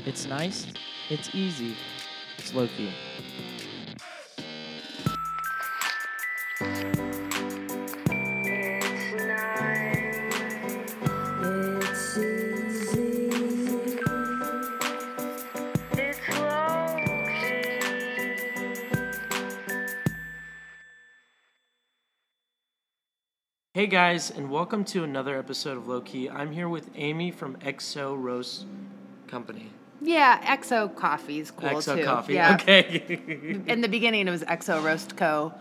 [0.06, 0.68] It's nice,
[1.10, 1.76] it's easy,
[2.38, 2.92] it's low key.
[23.84, 26.30] Hey guys, and welcome to another episode of Low Key.
[26.30, 28.66] I'm here with Amy from EXO Roast
[29.28, 29.72] Company.
[30.00, 32.06] Yeah, EXO coffee is cool EXO too.
[32.06, 32.36] Coffee.
[32.36, 32.54] Yeah.
[32.54, 33.62] Okay.
[33.68, 35.54] In the beginning, it was EXO Roast Co.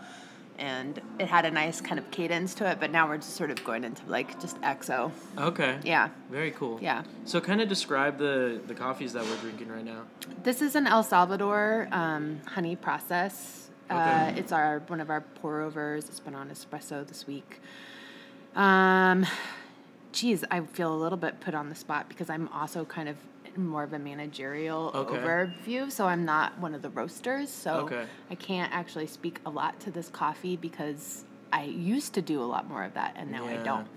[0.57, 3.51] And it had a nice kind of cadence to it, but now we're just sort
[3.51, 5.11] of going into like just EXO.
[5.37, 5.79] okay.
[5.83, 6.79] Yeah, Very cool.
[6.81, 7.03] yeah.
[7.25, 10.03] So, kind of describe the the coffees that we're drinking right now.
[10.43, 13.69] This is an El Salvador um, honey process.
[13.89, 13.95] Uh,
[14.29, 14.39] Okay.
[14.39, 16.05] it's our one of our pour overs.
[16.05, 17.59] It's been on espresso this week.
[18.55, 19.25] Um,
[20.11, 23.15] geez, I feel a little bit put on the spot because I'm also kind of
[23.55, 25.15] more of a managerial Okay.
[25.15, 27.49] overview, so I'm not one of the roasters.
[27.49, 28.05] So Okay.
[28.31, 32.45] I can't actually speak a lot to this coffee because I used to do a
[32.45, 33.87] lot more of that, and now I don't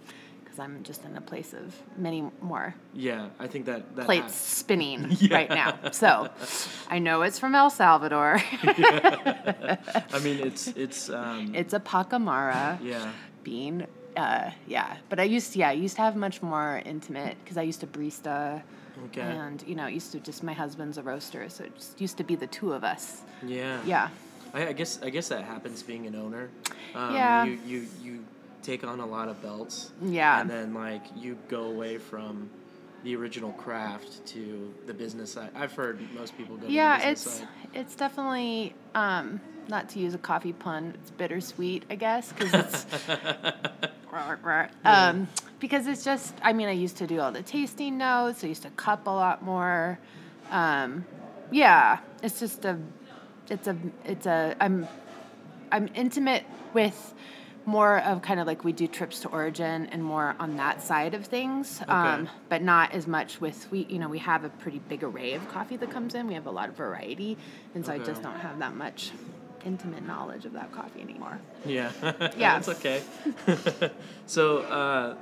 [0.45, 4.35] because I'm just in a place of many more Yeah, I think that that plates
[4.35, 5.35] spinning Yeah.
[5.39, 5.79] right now.
[5.93, 6.29] So
[6.91, 8.43] I know it's from El Salvador.
[8.63, 13.13] I mean, it's it's um, it's a Pacamara yeah.
[13.43, 13.87] bean.
[14.17, 17.59] Uh, yeah, but I used to, yeah, I used to have much more intimate because
[17.59, 18.63] I used to barista,
[19.07, 19.21] Okay.
[19.21, 22.17] and you know, it used to just my husband's a roaster, so it just used
[22.17, 23.23] to be the two of us.
[23.45, 23.79] Yeah.
[23.85, 24.09] Yeah,
[24.55, 26.49] I, I guess I guess that happens being an owner.
[26.95, 27.45] Um, Yeah.
[27.45, 28.25] You, you you
[28.63, 29.93] take on a lot of belts.
[30.03, 30.41] Yeah.
[30.41, 32.49] And then like you go away from
[33.05, 35.51] the original craft to the business side.
[35.55, 36.67] I've heard most people go.
[36.67, 37.49] yeah, to the business it's side.
[37.75, 40.95] it's definitely um, not to use a coffee pun.
[40.95, 42.87] It's bittersweet, I guess, because it's
[44.85, 45.29] um,
[45.61, 46.35] because it's just.
[46.43, 48.45] I mean, I used to do all the tasting notes.
[48.45, 49.99] I used to cup a lot more.
[50.51, 51.05] Um,
[51.51, 52.79] yeah, it's just a.
[53.51, 53.77] It's a.
[54.05, 54.57] It's a.
[54.61, 54.89] I'm.
[55.71, 57.15] I'm intimate with
[57.67, 61.15] more of kind of like we do trips to origin and more on that side
[61.15, 64.79] of things um, but not as much with we you know we have a pretty
[64.89, 67.37] big array of coffee that comes in we have a lot of variety
[67.75, 69.11] and so i just don't have that much
[69.67, 71.91] intimate knowledge of that coffee anymore Yeah.
[72.37, 72.59] Yeah.
[72.59, 73.03] That's okay.
[74.27, 75.17] so uh,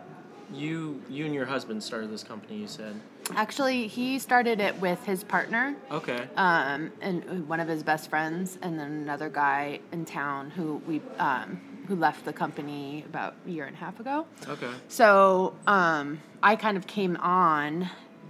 [0.53, 2.57] you you and your husband started this company.
[2.59, 2.95] You said.
[3.35, 6.29] actually he started it with his partner Okay.
[6.37, 11.01] um, and one of his best friends, and then another guy in town who we
[11.19, 14.27] um, who left the company about a year and a half ago.
[14.49, 14.71] okay.
[14.89, 17.89] So um, I kind of came on.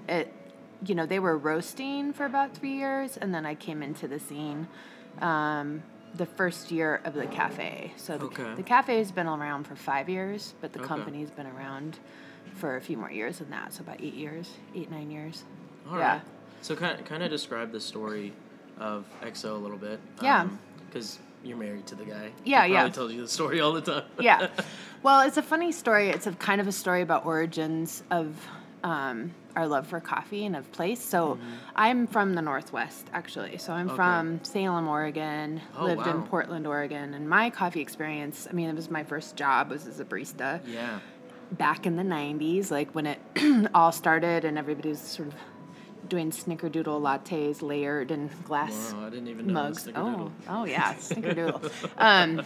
[0.08, 0.32] It,
[0.86, 4.18] you know, they were roasting for about three years, and then I came into the
[4.20, 4.68] scene.
[5.20, 5.82] Um,
[6.16, 7.92] the first year of the cafe.
[7.96, 8.54] So the, Okay.
[8.54, 10.88] the cafe has been around for five years, but the Okay.
[10.88, 11.98] company's been around
[12.54, 13.72] for a few more years than that.
[13.72, 15.44] So about eight years, eight nine years.
[15.90, 16.12] All yeah.
[16.14, 16.22] right.
[16.62, 18.32] So kind of, kind of describe the story
[18.78, 19.98] of EXO a little bit.
[20.22, 20.48] Yeah.
[20.86, 22.30] Because you're married to the guy.
[22.44, 22.80] Yeah, he yeah.
[22.82, 24.04] Probably told you the story all the time.
[24.18, 24.48] yeah.
[25.02, 26.08] Well, it's a funny story.
[26.08, 28.34] It's a kind of a story about origins of
[28.82, 31.00] um, our love for coffee and of place.
[31.02, 31.38] So
[31.76, 33.58] I'm from the Northwest, actually.
[33.58, 33.90] So I'm Mm-hmm.
[33.90, 33.96] Okay.
[33.96, 35.60] from Salem, Oregon.
[35.76, 36.22] Oh, lived in.
[36.22, 38.46] Portland, Oregon, and my coffee experience.
[38.50, 40.98] I mean, it was my first job was as a barista yeah.
[41.52, 43.20] back in the '90s, like when it
[43.74, 45.34] all started, and everybody was sort of
[46.08, 49.88] doing snickerdoodle lattes layered in glass Wow, I didn't even know mugs.
[49.94, 51.70] Oh, oh yeah, snickerdoodle.
[51.96, 52.42] um,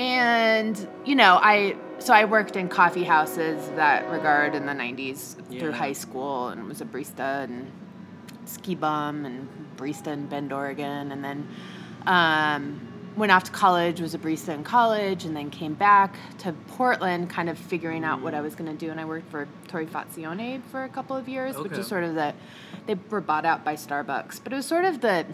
[0.00, 5.36] and you know, I so I worked in coffee houses that regard in the '90s
[5.58, 7.70] through high school, and was a barista and
[8.46, 9.46] ski bum and
[9.76, 11.46] barista in Bend, Oregon, and then
[12.06, 16.52] um, went off to college, was a barista in college, and then came back to
[16.68, 18.90] Portland, kind of figuring out what I was going to do.
[18.90, 22.34] And I worked for Torrefazione for a couple of years, which is sort of the
[22.86, 25.26] they were bought out by Starbucks, but it was sort of the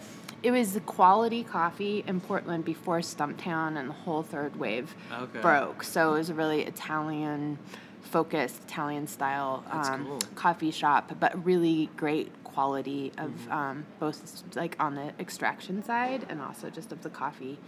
[0.43, 5.39] it was the quality coffee in Portland before Stumptown and the whole third wave Okay.
[5.41, 5.83] broke.
[5.83, 7.57] So it was a really Italian
[8.01, 10.19] focused Italian style um, cool.
[10.35, 13.51] coffee shop, but really great quality of Mm-hmm.
[13.51, 14.17] um, both
[14.55, 17.59] like on the extraction side and also just of the coffee.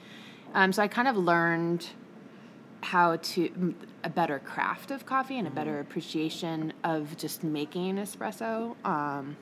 [0.56, 1.86] Um, so I kind of learned
[2.82, 8.76] how to a better craft of coffee and a better appreciation of just making espresso.
[8.84, 9.38] Um,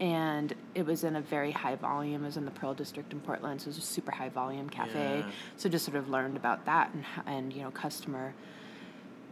[0.00, 2.22] and it was in a very high volume.
[2.22, 4.68] It was in the Pearl District in Portland, so it was a super high volume
[4.70, 5.24] cafe.
[5.26, 5.30] Yeah.
[5.56, 8.32] So just sort of learned about that and and you know customer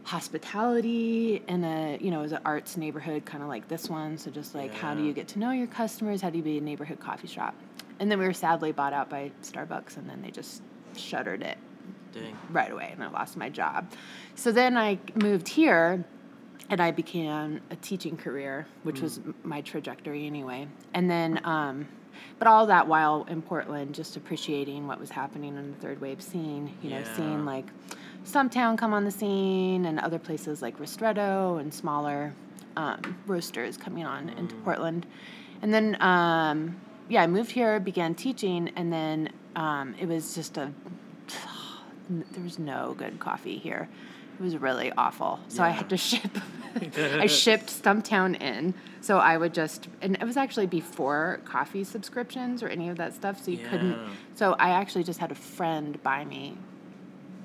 [0.07, 4.17] hospitality in a you know as an arts neighborhood kind of like this one.
[4.17, 6.21] So just like how do you get to know your customers?
[6.21, 7.55] How do you be a neighborhood coffee shop?
[7.99, 10.61] And then we were sadly bought out by Starbucks, and then they just
[10.95, 11.57] shuttered it
[12.13, 12.37] Dang.
[12.51, 13.91] right away and I lost my job.
[14.35, 16.03] So then I moved here
[16.69, 20.67] and I began a teaching career, which was my trajectory anyway.
[20.93, 21.87] And then, um,
[22.39, 26.21] but all that while in Portland, just appreciating what was happening in the third wave
[26.21, 27.13] scene, you know, Yeah.
[27.15, 27.67] seeing like
[28.27, 32.33] Stumptown come on the scene and other places like Ristretto and smaller
[32.75, 35.05] um, roasters coming on into Portland.
[35.61, 40.57] And then, um, yeah, I moved here, began teaching, and then um, it was just
[40.57, 40.71] a
[42.09, 43.87] there was no good coffee here.
[44.39, 45.39] It was really awful.
[45.47, 46.29] So I had to ship.
[46.95, 48.75] I shipped Stumptown in.
[49.01, 53.15] So I would just, and it was actually before coffee subscriptions or any of that
[53.15, 53.43] stuff.
[53.43, 53.97] So you couldn't.
[54.35, 56.55] So I actually just had a friend buy me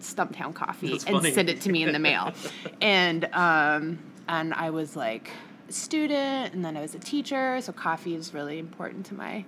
[0.02, 1.32] Stumptown coffee That's and funny.
[1.32, 2.32] send it to me in the mail.
[2.80, 5.30] and um, and I was like
[5.68, 7.60] a student, and then I was a teacher.
[7.60, 9.44] So coffee is really important to my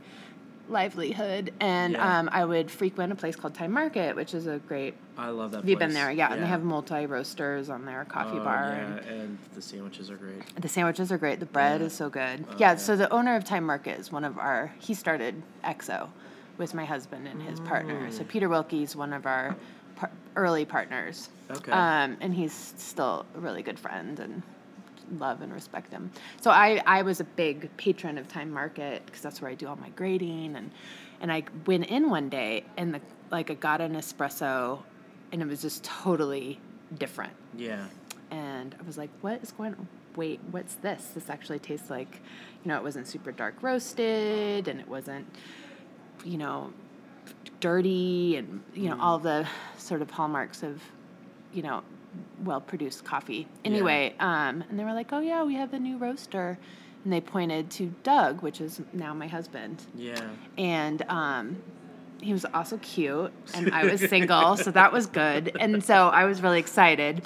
[0.69, 1.53] livelihood.
[1.61, 2.19] And Yeah.
[2.21, 4.95] um, I would frequent a place called Time Market, which is a great.
[5.19, 5.59] I love that.
[5.59, 6.11] You've you been there?
[6.11, 8.71] Yeah, and they have multi roasters on their coffee Oh, bar.
[8.77, 10.43] Yeah, And and the sandwiches are great.
[10.61, 11.39] the sandwiches are great.
[11.41, 11.87] The bread Yeah.
[11.89, 12.45] is so good.
[12.49, 12.77] Oh, yeah, yeah.
[12.77, 14.73] so the owner of Time Market is one of our.
[14.79, 16.09] He started EXO
[16.57, 18.11] with my husband and his partner.
[18.11, 19.57] So Peter Wilkie's one of our
[19.97, 21.29] par- early partners.
[21.51, 21.73] Okay.
[21.73, 24.43] Um, and he's still a really good friend and
[25.19, 26.11] love and respect him.
[26.41, 29.69] So I, I was a big patron of Time Market because that's where I do
[29.69, 30.71] all my grading and
[31.21, 33.01] and I went in one day and the
[33.31, 34.83] like I got an espresso
[35.33, 36.59] and it was just totally
[36.99, 37.87] different Yeah.
[38.31, 39.89] and I was like, "What is going on?
[40.17, 41.09] Wait, what's this?
[41.15, 42.21] This actually tastes like,
[42.65, 45.27] you know, it wasn't super dark roasted, and it wasn't,
[46.25, 46.73] you know,
[47.65, 49.47] dirty, and you know all the
[49.79, 50.83] sort of hallmarks of,
[51.55, 51.83] you know,
[52.45, 53.49] well produced coffee.
[53.65, 56.59] Anyway, um, and they were like, "Oh yeah, we have the new roaster,"
[57.05, 60.29] and they pointed to Doug, which is now my husband, Yeah.
[60.59, 61.57] and um,
[62.21, 65.57] he was also cute, and I was single, so that was good.
[65.59, 67.23] And so I was really excited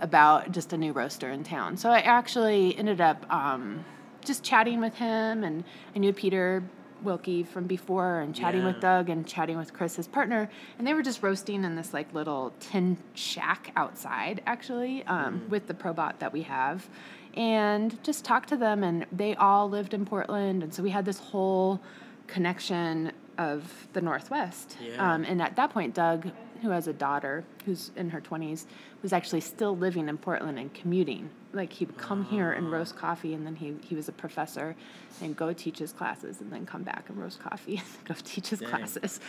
[0.00, 1.76] about just a new roaster in town.
[1.76, 3.84] So I actually ended up um,
[4.24, 5.64] just chatting with him, and
[5.94, 6.62] I knew Peter
[7.02, 10.94] Wilkie from before, and chatting with Doug, and chatting with Chris, his partner, and they
[10.94, 16.18] were just roasting in this like little tin shack outside, actually, um, with the Probat
[16.18, 16.88] that we have.
[17.34, 21.04] And just talked to them, and they all lived in Portland, and so we had
[21.04, 21.80] this whole
[22.26, 24.76] connection of the Northwest.
[24.80, 25.14] Yeah.
[25.14, 26.30] Um, and at that point, Doug,
[26.62, 28.66] who has a daughter who's in her 20s,
[29.02, 31.28] was actually still living in Portland and commuting.
[31.52, 34.74] Like he would come here and roast coffee, and then he, he was a professor
[35.20, 38.48] and go teach his classes, and then come back and roast coffee and go teach
[38.48, 38.68] his Dang.
[38.70, 39.20] classes.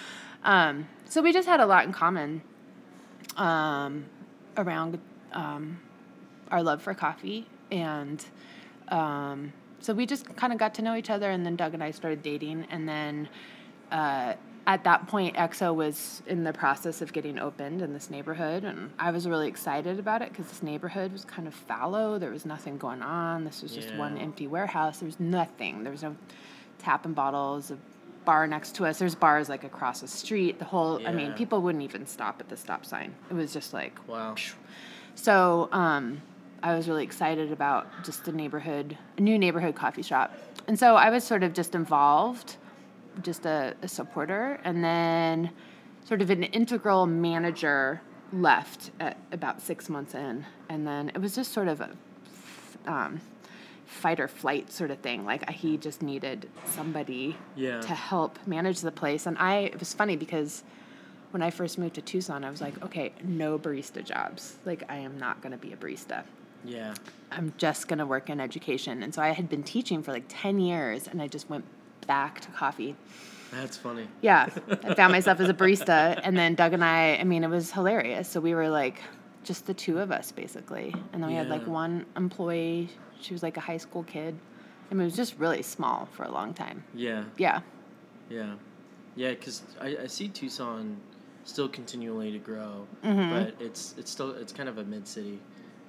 [0.43, 2.41] Um, so we just had a lot in common
[3.37, 4.05] um,
[4.57, 4.99] around
[5.33, 5.79] um,
[6.51, 8.25] our love for coffee and
[8.89, 11.83] um, so we just kind of got to know each other and then doug and
[11.83, 13.27] i started dating and then
[13.91, 14.33] uh,
[14.65, 18.89] at that point exo was in the process of getting opened in this neighborhood and
[18.97, 22.17] i was really excited about it because this neighborhood was kind of fallow.
[22.17, 23.43] There was nothing going on.
[23.43, 24.99] This was just one empty warehouse.
[24.99, 25.83] There was nothing.
[25.83, 26.15] There was no
[26.79, 27.77] tap and bottles a
[28.25, 28.99] bar next to us.
[28.99, 30.59] There's bars like across the street.
[30.59, 33.13] The whole i mean people wouldn't even stop at the stop sign.
[33.29, 34.35] It was just like Wow.
[35.15, 36.21] so um,
[36.61, 40.33] I was really excited about just the neighborhood, a new neighborhood coffee shop.
[40.67, 42.55] And so I was sort of just involved,
[43.21, 45.51] just a, a supporter, and then
[46.05, 48.01] sort of an integral manager
[48.33, 50.45] left at about six months in.
[50.69, 51.91] And then it was just sort of a
[52.87, 53.21] um,
[53.85, 55.23] fight or flight sort of thing.
[55.25, 57.79] Like he just needed somebody Yeah.
[57.81, 59.25] to help manage the place.
[59.27, 60.63] And I, it was funny because
[61.31, 64.57] when I first moved to Tucson, I was like, okay, no barista jobs.
[64.65, 66.23] Like, I am not going to be a barista.
[66.65, 66.93] Yeah.
[67.31, 69.01] I'm just going to work in education.
[69.03, 71.65] And so I had been teaching for like 10 years and I just went
[72.03, 72.95] back to coffee.
[73.51, 74.07] That's funny.
[74.21, 74.49] Yeah,
[74.83, 76.19] I found myself as a barista.
[76.23, 78.27] And then Doug and I, I mean, it was hilarious.
[78.27, 79.01] So we were like
[79.43, 80.93] just the two of us basically.
[81.11, 82.89] And then we had like one employee.
[83.21, 84.35] She was like a high school kid.
[84.89, 86.83] I mean, it was just really small for a long time.
[86.95, 87.25] Yeah.
[87.37, 87.61] Yeah.
[88.29, 88.55] Yeah.
[89.15, 90.97] Yeah, because I, I see Tucson
[91.43, 93.29] still continually to grow, Mm-hmm.
[93.33, 95.39] but it's it's still it's kind of a mid city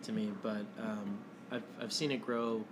[0.02, 0.32] to me.
[0.42, 1.18] But um,
[1.50, 2.62] I've I've seen it grow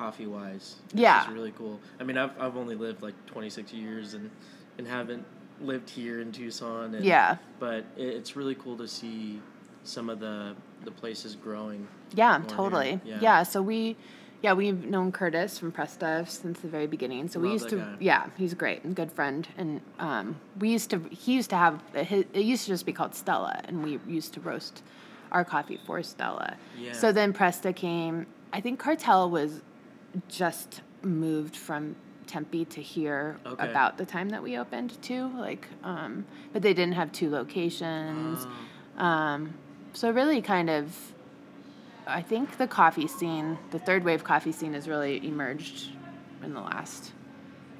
[0.00, 0.76] coffee wise.
[0.94, 1.22] Yeah.
[1.24, 1.78] It's really cool.
[2.00, 4.30] I mean, I've I've only lived like 26 years and
[4.78, 5.24] and haven't
[5.60, 6.94] lived here in Tucson.
[6.94, 7.36] And, Yeah.
[7.58, 9.40] But it, it's really cool to see
[9.84, 10.54] some of the
[10.84, 11.86] the places growing.
[12.14, 13.00] Yeah, totally.
[13.04, 13.18] Yeah.
[13.20, 13.42] Yeah.
[13.42, 13.96] so we,
[14.42, 17.28] yeah, we've known Curtis from Presta since the very beginning.
[17.28, 17.96] So we used to, guy.
[18.00, 19.46] yeah, he's a great and good friend.
[19.58, 22.94] And um, we used to, he used to have, his, it used to just be
[22.94, 24.82] called Stella, and we used to roast
[25.30, 26.56] our coffee for Stella.
[26.78, 26.92] Yeah.
[26.94, 28.26] So then Presta came.
[28.54, 29.60] I think Cartel was
[30.28, 33.68] just moved from Tempe to here Okay.
[33.70, 35.28] about the time that we opened too.
[35.36, 38.46] Like, um, but they didn't have two locations.
[38.98, 39.54] Oh, Um,
[39.92, 40.94] so really, kind of,
[42.06, 45.90] I think the coffee scene, the third wave coffee scene, has really emerged
[46.42, 47.12] in the last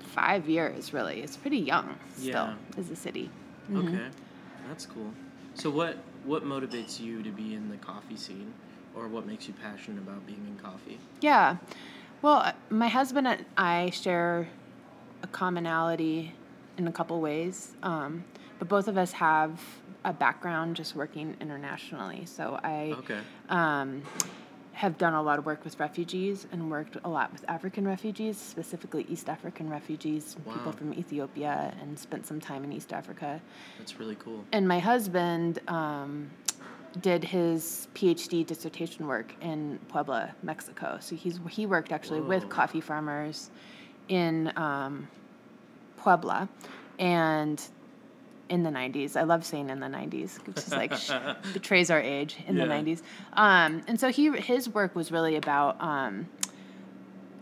[0.01, 0.93] five years.
[0.93, 2.55] Really, it's pretty young still Yeah.
[2.77, 3.31] as a city.
[3.77, 4.07] okay,
[4.69, 5.13] that's cool.
[5.55, 8.53] So what what motivates you to be in the coffee scene,
[8.95, 10.99] or what makes you passionate about being in coffee?
[11.21, 11.57] Yeah,
[12.23, 14.49] well, uh, my husband and I share
[15.23, 16.35] a commonality
[16.79, 18.25] in a couple ways, um,
[18.59, 19.61] but both of us have
[20.05, 22.25] a background just working internationally.
[22.27, 22.95] So I.
[22.99, 23.19] Okay.
[23.49, 24.03] um,
[24.81, 28.39] have done a lot of work with refugees and worked a lot with African refugees,
[28.39, 33.43] specifically East African refugees, people from Ethiopia, and spent some time in East Africa.
[33.79, 34.43] That's really cool.
[34.53, 36.31] And my husband um,
[37.01, 40.99] did his PhD dissertation work in Puebla, Mexico.
[41.01, 43.51] So he's he worked actually with coffee farmers
[44.09, 45.09] in um,
[45.99, 46.49] Puebla,
[46.99, 47.63] and
[48.49, 49.17] in the 90s.
[49.17, 50.45] I love saying in the 90s.
[50.45, 51.13] which just like sh-
[51.53, 53.03] betrays our age in the 90s.
[53.35, 56.29] Um, and so he his work was really about um,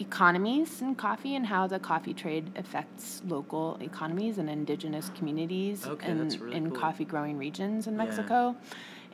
[0.00, 6.10] economies in coffee and how the coffee trade affects local economies and indigenous communities Okay,
[6.10, 6.78] in, really in cool.
[6.78, 8.00] coffee growing regions in Yeah.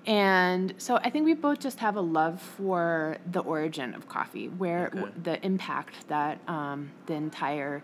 [0.07, 4.49] And so I think we both just have a love for the origin of coffee,
[4.49, 5.11] where Okay.
[5.23, 7.83] the impact that um, the entire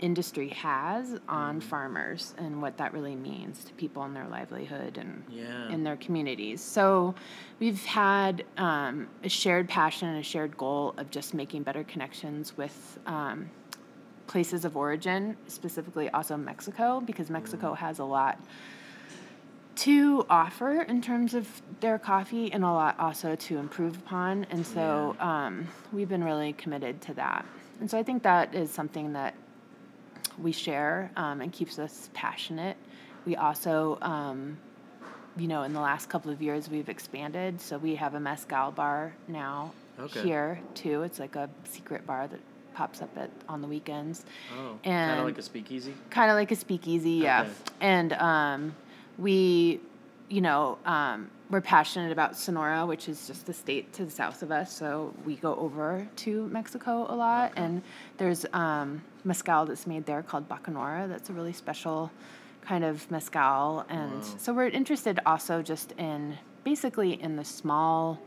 [0.00, 1.62] industry has on Mm.
[1.62, 5.68] farmers and what that really means to people and their livelihood and Yeah.
[5.68, 6.62] in their communities.
[6.62, 7.14] So
[7.60, 12.56] we've had um, a shared passion and a shared goal of just making better connections
[12.56, 13.50] with um,
[14.26, 18.38] places of origin, specifically also Mexico, because Mexico has a lot
[19.80, 21.48] to offer in terms of
[21.80, 24.44] their coffee and a lot also to improve upon.
[24.50, 27.46] And so um, we've been really committed to that.
[27.80, 29.34] And so I think that is something that
[30.38, 32.76] we share um, and keeps us passionate.
[33.24, 34.58] We also, um,
[35.38, 37.58] you know, in the last couple of years, we've expanded.
[37.60, 40.20] So we have a mezcal bar now Okay.
[40.22, 41.02] here too.
[41.04, 42.40] It's like a secret bar that
[42.74, 44.24] pops up at on the weekends
[44.58, 45.94] Oh, kind of like a speakeasy.
[46.10, 47.42] kind of like a speakeasy, yeah.
[47.42, 47.50] Okay.
[47.80, 48.74] And um,
[49.20, 49.80] we,
[50.28, 54.42] you know, um, we're passionate about Sonora, which is just the state to the south
[54.42, 54.72] of us.
[54.72, 57.82] So we go over to Mexico a lot, and
[58.18, 61.08] there's um, mezcal that's made there called Bacanora.
[61.08, 62.10] That's a really special
[62.62, 64.34] kind of mezcal, and Wow.
[64.38, 68.20] so we're interested also just in basically in the small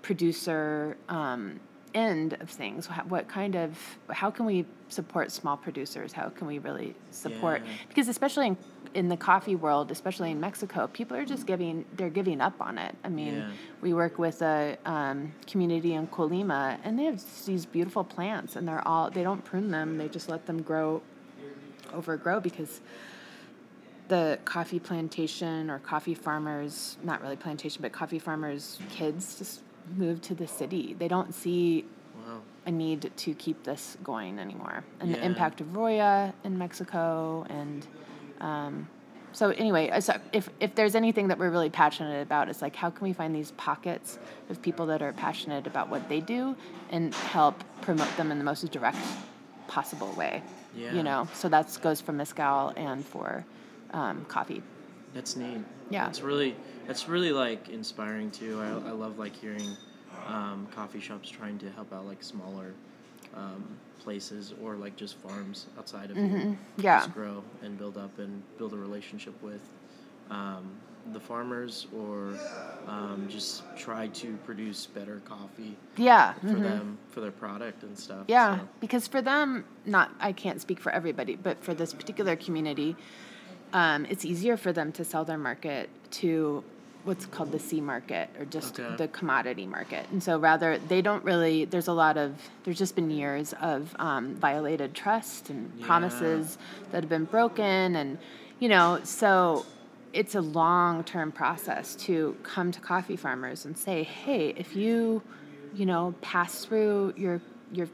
[0.00, 1.60] producer um,
[1.94, 2.86] end of things.
[3.08, 3.78] What kind of
[4.10, 6.12] how can we support small producers?
[6.12, 7.70] How can we really support Yeah.
[7.88, 8.56] because especially in,
[8.94, 12.78] in the coffee world, especially in Mexico, people are just giving they're giving up on
[12.78, 12.94] it.
[13.04, 13.50] I mean, Yeah.
[13.80, 18.66] we work with a um, community in Colima, and they have these beautiful plants, and
[18.68, 21.02] they're all they don't prune them; they just let them grow,
[21.92, 22.80] overgrow because
[24.08, 29.60] the coffee plantation or coffee farmers, not really plantation, but coffee farmers' kids just
[29.96, 30.94] move to the city.
[30.98, 31.84] They don't see
[32.26, 32.40] Wow.
[32.66, 34.84] a need to keep this going anymore.
[35.00, 37.86] And the impact of Roya in Mexico, and
[38.40, 38.88] um,
[39.32, 42.76] so anyway, uh, so if if there's anything that we're really passionate about, it's like
[42.76, 44.18] how can we find these pockets
[44.50, 46.56] of people that are passionate about what they do
[46.90, 48.98] and help promote them in the most direct
[49.68, 50.42] possible way.
[50.74, 50.92] Yeah.
[50.92, 53.44] You know, so that goes for mezcal and for
[53.92, 54.62] um, coffee.
[55.14, 55.64] That's neat.
[55.90, 56.08] Yeah.
[56.08, 56.54] It's really
[56.90, 58.60] that's really like inspiring too.
[58.60, 59.76] I, I love like hearing
[60.26, 62.74] um, coffee shops trying to help out like smaller
[63.36, 63.64] um,
[64.00, 66.26] places or like just farms outside of here.
[66.26, 66.52] Mm-hmm.
[66.78, 66.98] Yeah.
[66.98, 69.60] Just grow and build up and build a relationship with
[70.32, 70.68] um,
[71.12, 72.34] the farmers or
[72.88, 76.32] um, just try to produce better coffee Yeah.
[76.40, 76.62] for mhm.
[76.62, 78.24] them for their product and stuff.
[78.26, 82.34] Yeah, So, because for them, not I can't speak for everybody, but for this particular
[82.34, 82.96] community,
[83.72, 86.64] um, it's easier for them to sell their market to
[87.04, 88.96] what's called the C market or just Okay.
[88.96, 90.06] the commodity market.
[90.10, 91.64] And so rather, they don't really.
[91.64, 92.34] There's a lot of.
[92.64, 95.86] There's just been years of um, violated trust and Yeah.
[95.86, 96.58] promises
[96.90, 98.18] that have been broken, and
[98.58, 99.64] you know, so
[100.12, 105.22] it's a long term process to come to coffee farmers and say, hey, if you,
[105.72, 107.40] you know, pass through your
[107.72, 107.88] your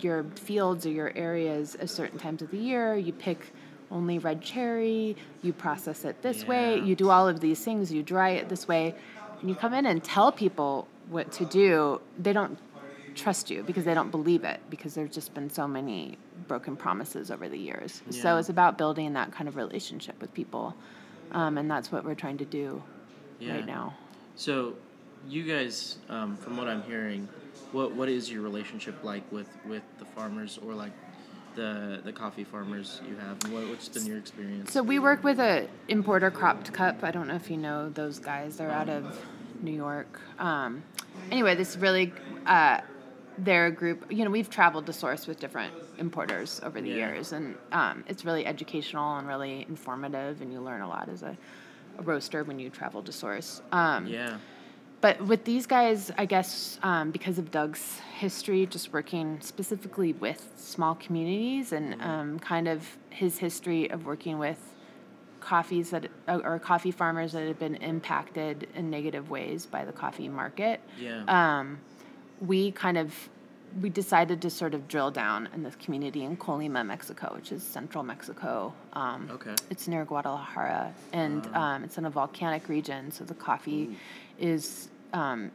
[0.00, 3.52] your fields or your areas at certain times of the year, you pick
[3.90, 8.02] only red cherry, you process it this way, you do all of these things, you
[8.02, 8.94] dry it this way,
[9.40, 12.58] and you come in and tell people what to do, they don't
[13.14, 16.16] trust you because they don't believe it because there's just been so many
[16.46, 18.02] broken promises over the years.
[18.10, 20.74] So it's about building that kind of relationship with people,
[21.32, 22.82] um, and that's what we're trying to do
[23.40, 23.54] Yeah.
[23.54, 23.94] right now.
[24.36, 24.74] So,
[25.28, 27.28] you guys, um, from what I'm hearing,
[27.72, 30.92] what what is your relationship like with with the farmers or like
[31.54, 33.52] the the coffee farmers you have?
[33.52, 34.72] What, what's been your experience?
[34.72, 37.02] So we work with a importer Crop to Cup.
[37.02, 38.56] I don't know if you know those guys.
[38.56, 39.18] They're out of
[39.62, 40.20] New York.
[40.38, 40.82] Um,
[41.30, 42.12] anyway, this really,
[42.46, 42.80] uh,
[43.38, 44.06] they're a group.
[44.10, 47.08] You know, we've traveled to source with different importers over the Yeah.
[47.08, 51.22] years, and um, it's really educational and really informative, and you learn a lot as
[51.22, 51.36] a,
[51.98, 53.60] a roaster when you travel to source.
[53.72, 54.38] Um, yeah.
[55.00, 60.48] But with these guys, I guess um, because of Doug's history, just working specifically with
[60.56, 64.58] small communities and um, kind of his history of working with
[65.40, 69.92] coffees that uh, or coffee farmers that have been impacted in negative ways by the
[69.92, 70.80] coffee market.
[70.98, 71.24] Yeah.
[71.28, 71.80] Um,
[72.40, 73.30] we kind of
[73.80, 77.62] we decided to sort of drill down in this community in Colima, Mexico, which is
[77.62, 78.74] central Mexico.
[78.92, 79.54] Um, Okay.
[79.70, 83.96] It's near Guadalajara, and um, it's in a volcanic region, so the coffee
[84.40, 85.50] is um,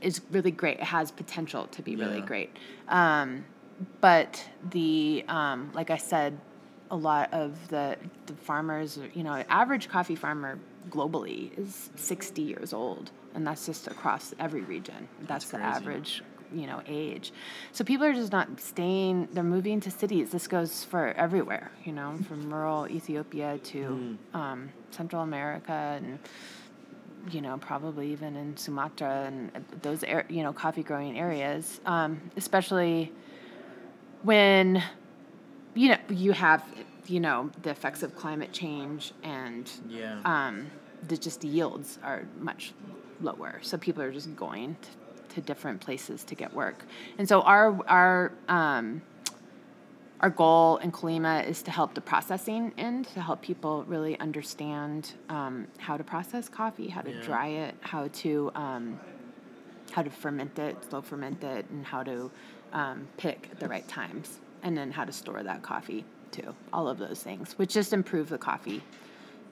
[0.00, 0.78] is really great.
[0.78, 2.26] It has potential to be really Yeah.
[2.26, 2.56] great.
[2.88, 3.44] Um,
[4.00, 6.38] but the um, like I said,
[6.90, 10.58] a lot of the the farmers, you know, average coffee farmer
[10.90, 15.08] globally is 60 years old, and that's just across every region.
[15.26, 15.68] That's, the crazy.
[15.76, 17.32] average, you know, age.
[17.72, 19.28] So people are just not staying.
[19.32, 20.30] They're moving to cities.
[20.30, 26.18] This goes for everywhere, you know, from rural Ethiopia to um, Central America and
[27.30, 32.20] you know, probably even in Sumatra and uh, those, you know, coffee growing areas, um,
[32.36, 33.12] especially
[34.22, 34.82] when,
[35.74, 36.64] you know, you have,
[37.06, 40.20] you know, the effects of climate change and Yeah.
[40.24, 40.70] um,
[41.06, 42.72] the just yields are much
[43.20, 43.58] lower.
[43.62, 46.84] So people are just going to, to different places to get work.
[47.18, 49.02] And so our, our, um,
[50.20, 55.12] our goal in Colima is to help the processing end, to help people really understand
[55.28, 57.20] um, how to process coffee, how to Yeah.
[57.22, 58.98] dry it, how to um,
[59.92, 62.30] how to ferment it, slow ferment it, and how to
[62.72, 66.54] um, pick at the right times, and then how to store that coffee too.
[66.72, 68.82] All of those things, which just improve the coffee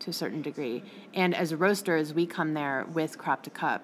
[0.01, 0.83] to a certain degree.
[1.15, 3.83] And as roasters, we come there with crop to cup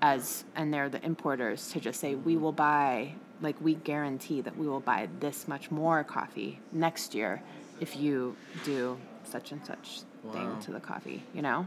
[0.00, 4.56] as and they're the importers to just say we will buy like we guarantee that
[4.56, 7.42] we will buy this much more coffee next year
[7.80, 10.00] if you do such and such
[10.32, 11.66] thing to the coffee, you know?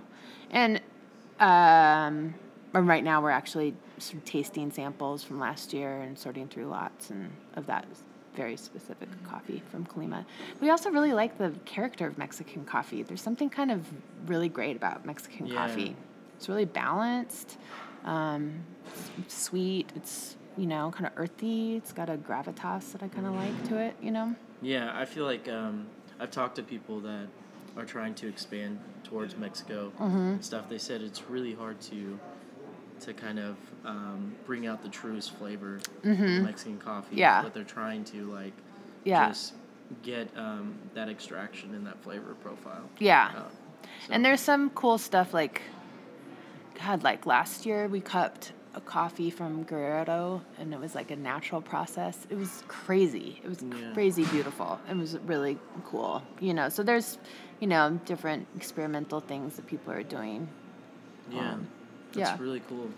[0.52, 0.82] And
[1.40, 2.34] um
[2.74, 6.66] and right now we're actually sort of tasting samples from last year and sorting through
[6.66, 7.86] lots and of that
[8.36, 10.26] very specific coffee from Colima.
[10.60, 13.02] We also really like the character of Mexican coffee.
[13.04, 13.86] There's something kind of
[14.26, 15.56] really great about Mexican Yeah.
[15.56, 15.96] coffee.
[16.38, 17.58] It's really balanced,
[18.04, 18.56] um,
[19.20, 19.90] it's sweet.
[19.96, 21.76] It's you know kind of earthy.
[21.76, 23.96] It's got a gravitas that I kind of like to it.
[24.02, 24.36] You know.
[24.62, 25.88] Yeah, I feel like um,
[26.20, 27.28] I've talked to people that
[27.78, 30.18] are trying to expand towards Mexico Mm-hmm.
[30.18, 30.70] and stuff.
[30.70, 32.20] They said it's really hard to
[33.02, 37.08] to kind of um, bring out the truest flavor of Mexican coffee.
[37.12, 37.18] Mm-hmm.
[37.18, 37.42] Yeah.
[37.44, 38.54] But they're trying to like
[39.04, 39.28] Yeah.
[39.30, 39.54] just
[40.02, 42.90] get um, that extraction and that flavor profile.
[42.98, 43.32] Yeah.
[43.36, 43.42] Uh,
[44.10, 45.62] And there's some cool stuff like,
[46.82, 51.16] God, like last year we cupped a coffee from Guerrero and it was like a
[51.16, 52.28] natural process.
[52.30, 53.40] It was crazy.
[53.44, 53.94] It was Yeah.
[53.94, 54.80] crazy beautiful.
[54.90, 56.22] It was really cool.
[56.42, 57.18] You know, so there's,
[57.60, 60.48] you know, different experimental things that people are doing.
[61.32, 61.68] Yeah, Um,
[62.14, 62.38] that's yeah.
[62.40, 62.90] really cool.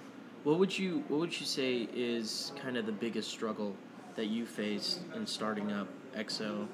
[0.44, 3.76] What would you What would you say is kind of the biggest struggle
[4.16, 6.68] that you face in starting up EXO,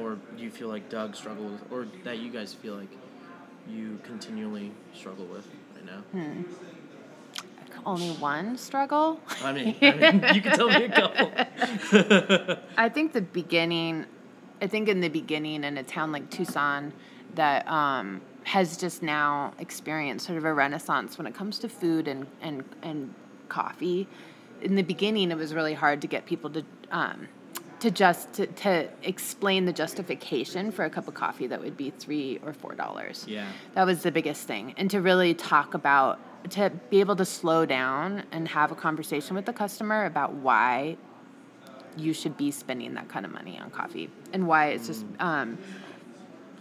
[0.00, 2.90] or do you feel like Doug struggled with, or that you guys feel like
[3.68, 6.02] you continually struggle with right now?
[6.12, 6.42] Hmm.
[7.86, 9.20] Only one struggle?
[9.42, 11.30] I mean, I mean, you can tell me a couple.
[12.76, 14.06] I think the beginning,
[14.60, 16.92] I think in the beginning in a town like Tucson
[17.34, 22.08] that um, has just now experienced sort of a renaissance when it comes to food
[22.08, 23.14] and, and, and
[23.48, 24.08] coffee.
[24.62, 27.28] In the beginning, it was really hard to get people to um,
[27.84, 31.90] to just to, to explain the justification for a cup of coffee that would be
[31.90, 33.26] three or four dollars.
[33.28, 33.46] Yeah.
[33.74, 34.72] That was the biggest thing.
[34.78, 36.18] And to really talk about,
[36.50, 40.96] to be able to slow down and have a conversation with the customer about why
[41.96, 45.56] you should be spending that kind of money on coffee and why it's just, um,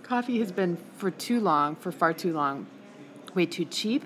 [0.04, 2.68] coffee has been for too long, for far too long,
[3.34, 4.04] way too cheap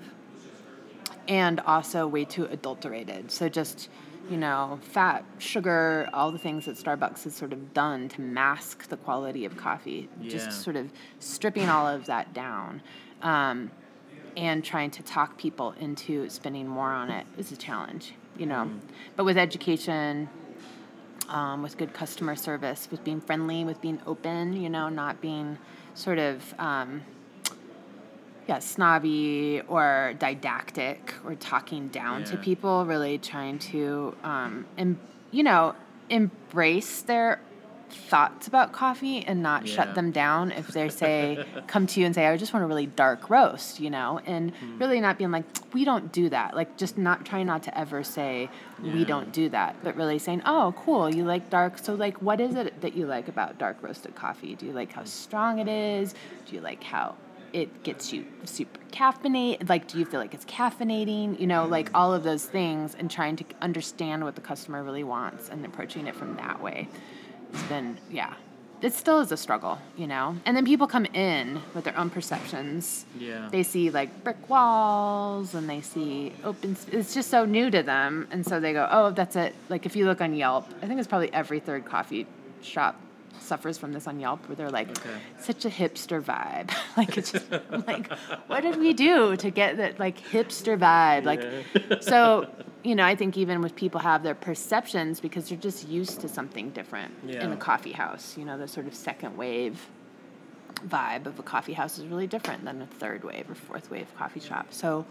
[1.28, 3.30] and also way too adulterated.
[3.30, 3.90] So just,
[4.30, 8.88] you know, fat, sugar, all the things that Starbucks has sort of done to mask
[8.88, 10.08] the quality of coffee.
[10.20, 10.30] Yeah.
[10.30, 12.82] Just sort of stripping all of that down.
[13.22, 13.70] Um,
[14.38, 18.70] and trying to talk people into spending more on it is a challenge, you know.
[19.16, 20.28] But with education,
[21.28, 25.58] um, with good customer service, with being friendly, with being open, you know, not being
[25.94, 27.02] sort of um,
[28.46, 35.00] yeah, snobby or didactic or talking down to people, really trying to, um, em-
[35.32, 35.74] you know,
[36.08, 37.40] embrace their
[37.90, 39.74] thoughts about coffee and not Yeah.
[39.76, 42.66] shut them down if they say, come to you and say, I just want a
[42.66, 44.78] really dark roast, you know, and Hmm.
[44.78, 46.54] really not being like, we don't do that.
[46.56, 48.48] Like, just not trying not to ever say,
[48.82, 51.78] we don't do that, but really saying, oh, cool, you like dark.
[51.78, 54.54] So, like, what is it that you like about dark roasted coffee?
[54.54, 56.14] Do you like how strong it is?
[56.46, 57.16] Do you like how
[57.52, 59.68] it gets you super caffeinated?
[59.68, 61.40] Like, do you feel like it's caffeinating?
[61.40, 65.04] You know, like all of those things and trying to understand what the customer really
[65.04, 66.88] wants and approaching it from that way.
[67.52, 68.34] It's been, yeah.
[68.80, 70.36] It still is a struggle, you know?
[70.46, 73.48] And then people come in with their own perceptions Yeah.
[73.50, 77.82] they see like brick walls and they see open sp- it's just so new to
[77.82, 80.86] them and so they go oh that's it like if you look on yelp i
[80.86, 82.24] think it's probably every third coffee
[82.62, 82.94] shop
[83.40, 85.18] suffers from this on yelp where they're like Okay.
[85.40, 87.46] such a hipster vibe like it's just
[87.88, 88.12] like
[88.46, 91.42] what did we do to get that like hipster vibe like
[92.02, 92.46] so
[92.84, 96.28] you know i think even with people have their perceptions because they're just used to
[96.28, 99.86] something different in a coffee house you know the sort of second wave
[100.86, 104.06] vibe of a coffee house is really different than a third wave or fourth wave
[104.16, 104.68] coffee shop.
[104.70, 105.04] So,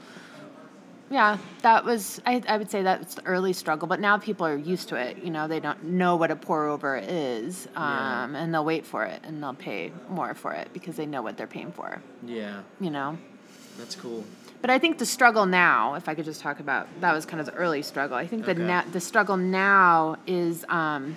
[1.10, 4.56] yeah, that was, I, I would say that's the early struggle, but now people are
[4.56, 5.18] used to it.
[5.24, 8.24] You know, they don't know what a pour over is, Yeah.
[8.24, 11.22] um, and they'll wait for it and they'll pay more for it because they know
[11.22, 12.62] what they're paying for, Yeah.
[12.80, 13.18] you know?
[13.78, 14.24] That's cool.
[14.62, 17.40] But I think the struggle now, if I could just talk about that, was kind
[17.40, 18.18] of the early struggle.
[18.18, 18.64] I think the Okay.
[18.64, 21.16] na- the struggle now is um,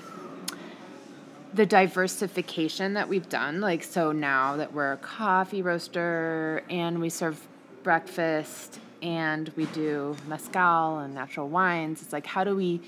[1.55, 3.61] the diversification that we've done.
[3.61, 7.46] Like so now that we're a coffee roaster and we serve
[7.83, 12.03] breakfast and we do mezcal and natural wines.
[12.03, 12.81] It's like how do we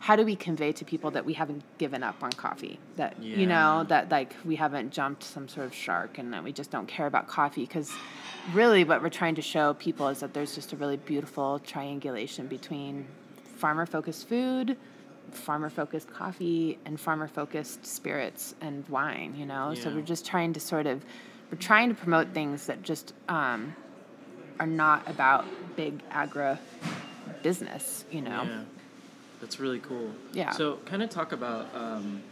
[0.00, 2.78] how do we convey to people that we haven't given up on coffee?
[2.96, 6.52] That you know that like we haven't jumped some sort of shark and that we
[6.52, 7.92] just don't care about coffee because
[8.52, 12.46] really what we're trying to show people is that there's just a really beautiful triangulation
[12.46, 13.06] between
[13.56, 14.76] farmer focused food
[15.32, 20.52] farmer focused coffee and farmer focused spirits and wine you know so we're just trying
[20.54, 21.04] to sort of
[21.50, 23.74] we're trying to promote things that just um,
[24.60, 25.44] are not about
[25.76, 26.56] big agro
[27.42, 28.62] business you know Yeah.
[29.40, 30.10] That's really cool.
[30.32, 30.50] Yeah.
[30.52, 32.22] So, kind of talk about um,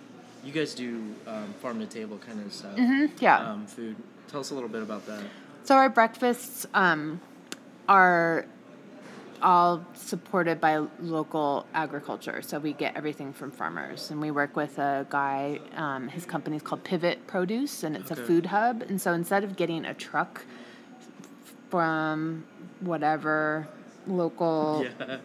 [0.45, 2.77] you guys do um, farm to table kind of stuff.
[2.77, 3.39] Mhm, yeah.
[3.53, 3.97] Um, food.
[4.29, 5.23] Tell us a little bit about that.
[5.65, 7.21] So our breakfasts um,
[7.89, 8.47] are
[9.43, 12.41] all supported by local agriculture.
[12.43, 15.61] So we get everything from farmers, and we work with a guy.
[15.77, 18.21] Um, his company is called Pivot Produce, and it's Okay.
[18.21, 18.83] a food hub.
[18.83, 20.45] And so instead of getting a truck
[21.71, 22.45] from
[22.81, 23.67] whatever
[24.07, 25.17] local Yeah.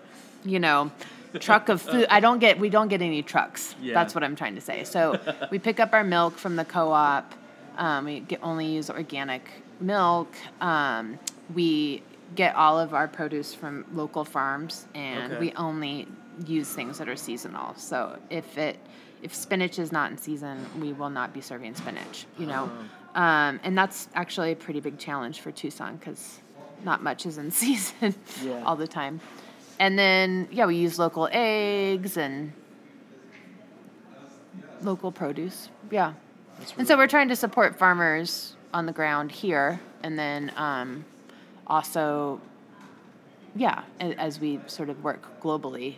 [0.43, 0.91] you know,
[1.39, 2.07] truck of food.
[2.09, 3.75] I don't get we don't get any trucks.
[3.81, 3.93] Yeah.
[3.93, 4.83] That's what I'm trying to say.
[4.83, 5.19] So
[5.51, 7.33] we pick up our milk from the co-op.
[7.77, 9.43] Um, we get, only use organic
[9.79, 10.33] milk.
[10.59, 11.17] Um,
[11.53, 12.03] we
[12.35, 15.39] get all of our produce from local farms, and Okay.
[15.39, 16.07] we only
[16.45, 17.75] use things that are seasonal.
[17.75, 18.77] So if it
[19.21, 22.25] if spinach is not in season, we will not be serving spinach.
[22.37, 22.69] You know,
[23.15, 26.39] um, and that's actually a pretty big challenge for Tucson because
[26.83, 28.63] not much is in season Yeah.
[28.65, 29.19] all the time.
[29.81, 32.53] And then yeah, we use local eggs and
[34.83, 35.69] local produce.
[35.89, 36.13] Yeah.
[36.59, 41.03] That's And so we're trying to support farmers on the ground here, and then um,
[41.65, 42.39] also,
[43.55, 45.95] yeah, as we sort of work globally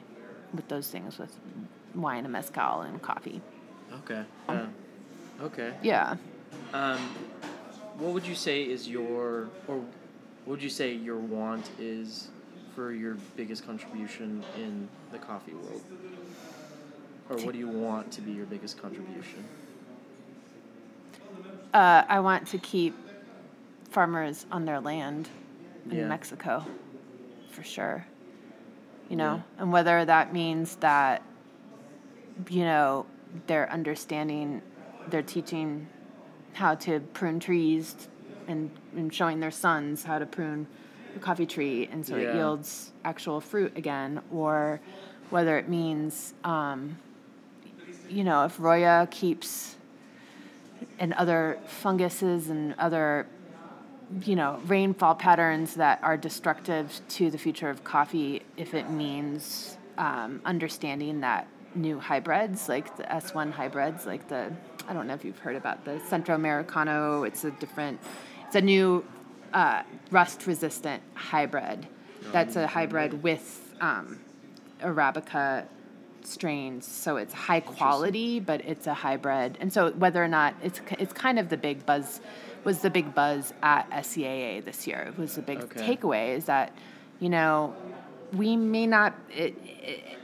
[0.53, 1.37] with those things with
[1.93, 3.41] wine and mezcal and coffee.
[3.95, 4.23] Okay.
[4.47, 4.65] Yeah.
[5.41, 5.73] Okay.
[5.83, 6.15] Yeah.
[6.73, 6.99] Um,
[7.97, 9.87] what would you say is your, or what
[10.45, 12.29] would you say your want is
[12.75, 15.81] for your biggest contribution in the coffee world?
[17.29, 19.43] Or what do you want to be your biggest contribution?
[21.73, 22.95] Uh, I want to keep
[23.89, 25.29] farmers on their land
[25.89, 26.07] in Yeah.
[26.07, 26.65] Mexico,
[27.49, 28.05] for sure.
[29.09, 29.62] You know, Yeah.
[29.63, 31.21] and whether that means that,
[32.49, 33.05] you know,
[33.47, 34.62] they're understanding,
[35.09, 35.88] they're teaching
[36.53, 38.07] how to prune trees
[38.47, 40.67] and, and showing their sons how to prune
[41.19, 44.80] coffee tree and so it yields actual fruit again, or
[45.30, 46.97] whether it means, um,
[48.10, 49.76] you know, if Roya keeps
[50.99, 53.28] and other funguses and other
[54.26, 59.78] you know rainfall patterns that are destructive to the future of coffee if it means
[59.97, 64.52] um, understanding that new hybrids like the F1 hybrids like the
[64.88, 67.99] i don't know if you've heard about the centro americano it's a different
[68.45, 69.04] it's a new
[69.53, 71.87] uh, rust resistant hybrid.
[72.31, 74.19] That's a hybrid with um,
[74.81, 75.65] Arabica
[76.23, 79.57] strains, so it's high quality, but it's a hybrid.
[79.59, 82.21] And so whether or not it's it's kind of the big buzz
[82.63, 85.01] was the big buzz at SCAA this year.
[85.09, 85.95] It was the big Okay.
[85.97, 86.73] takeaway is that
[87.19, 87.75] you know
[88.31, 90.17] we may not it, it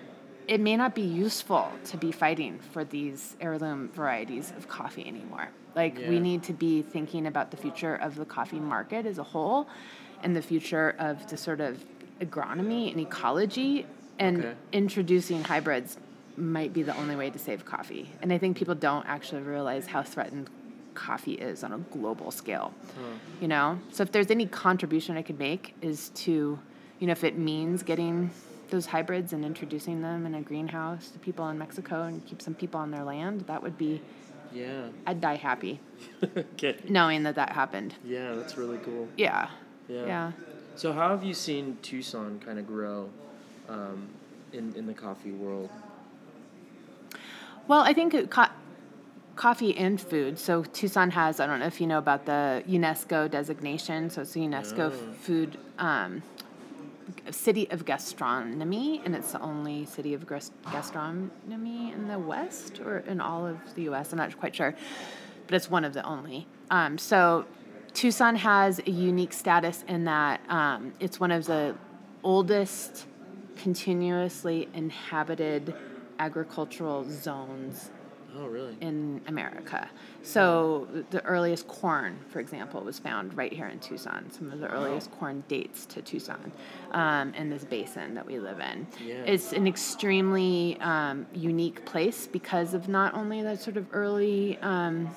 [0.48, 5.50] it may not be useful to be fighting for these heirloom varieties of coffee anymore.
[5.76, 9.24] Like we need to be thinking about the future of the coffee market as a
[9.24, 9.68] whole
[10.24, 11.84] and the future of the sort of
[12.22, 13.86] agronomy and ecology
[14.18, 14.54] and Okay.
[14.74, 15.98] introducing hybrids
[16.36, 18.10] might be the only way to save coffee.
[18.22, 20.50] And I think people don't actually realize how threatened
[20.94, 22.74] coffee is on a global scale.
[23.40, 23.80] You know?
[23.92, 26.60] So if there's any contribution I could make is to,
[27.00, 28.32] you know, if it means getting
[28.70, 32.54] those hybrids and introducing them in a greenhouse to people in Mexico and keep some
[32.54, 34.02] people on their land, that would be
[34.54, 34.88] Yeah.
[35.06, 35.80] I'd die happy
[36.38, 36.78] okay.
[36.88, 37.96] knowing that that happened.
[38.04, 39.08] Yeah, that's really cool.
[39.18, 39.50] Yeah.
[39.88, 40.06] Yeah.
[40.06, 40.32] Yeah.
[40.76, 43.10] So how have you seen Tucson kind of grow
[43.68, 44.08] um,
[44.54, 45.70] in in the coffee world?
[47.68, 48.48] Well, I think it co-
[49.36, 50.40] coffee and food.
[50.40, 54.10] So Tucson has, I don't know if you know about the UNESCO designation.
[54.10, 55.14] So it's a UNESCO Oh.
[55.22, 56.24] food um,
[57.32, 63.20] city of gastronomy, and it's the only city of gastronomy in the West or in
[63.22, 64.12] all of the U.S.
[64.12, 64.76] I'm not quite sure,
[65.48, 66.48] but it's one of the only.
[66.72, 67.46] Um, so
[67.94, 71.76] Tucson has a unique status in that um, it's one of the
[72.24, 73.06] oldest
[73.58, 75.74] continuously inhabited
[76.20, 77.92] agricultural zones
[78.38, 78.78] Oh, really?
[78.82, 79.90] in America.
[80.22, 84.30] So the earliest corn, for example, was found right here in Tucson.
[84.32, 86.52] Some of the earliest corn dates to Tucson
[86.92, 88.88] um, in this basin that we live in.
[89.06, 89.16] Yeah.
[89.26, 95.10] It's an extremely um, unique place because of not only the sort of early um,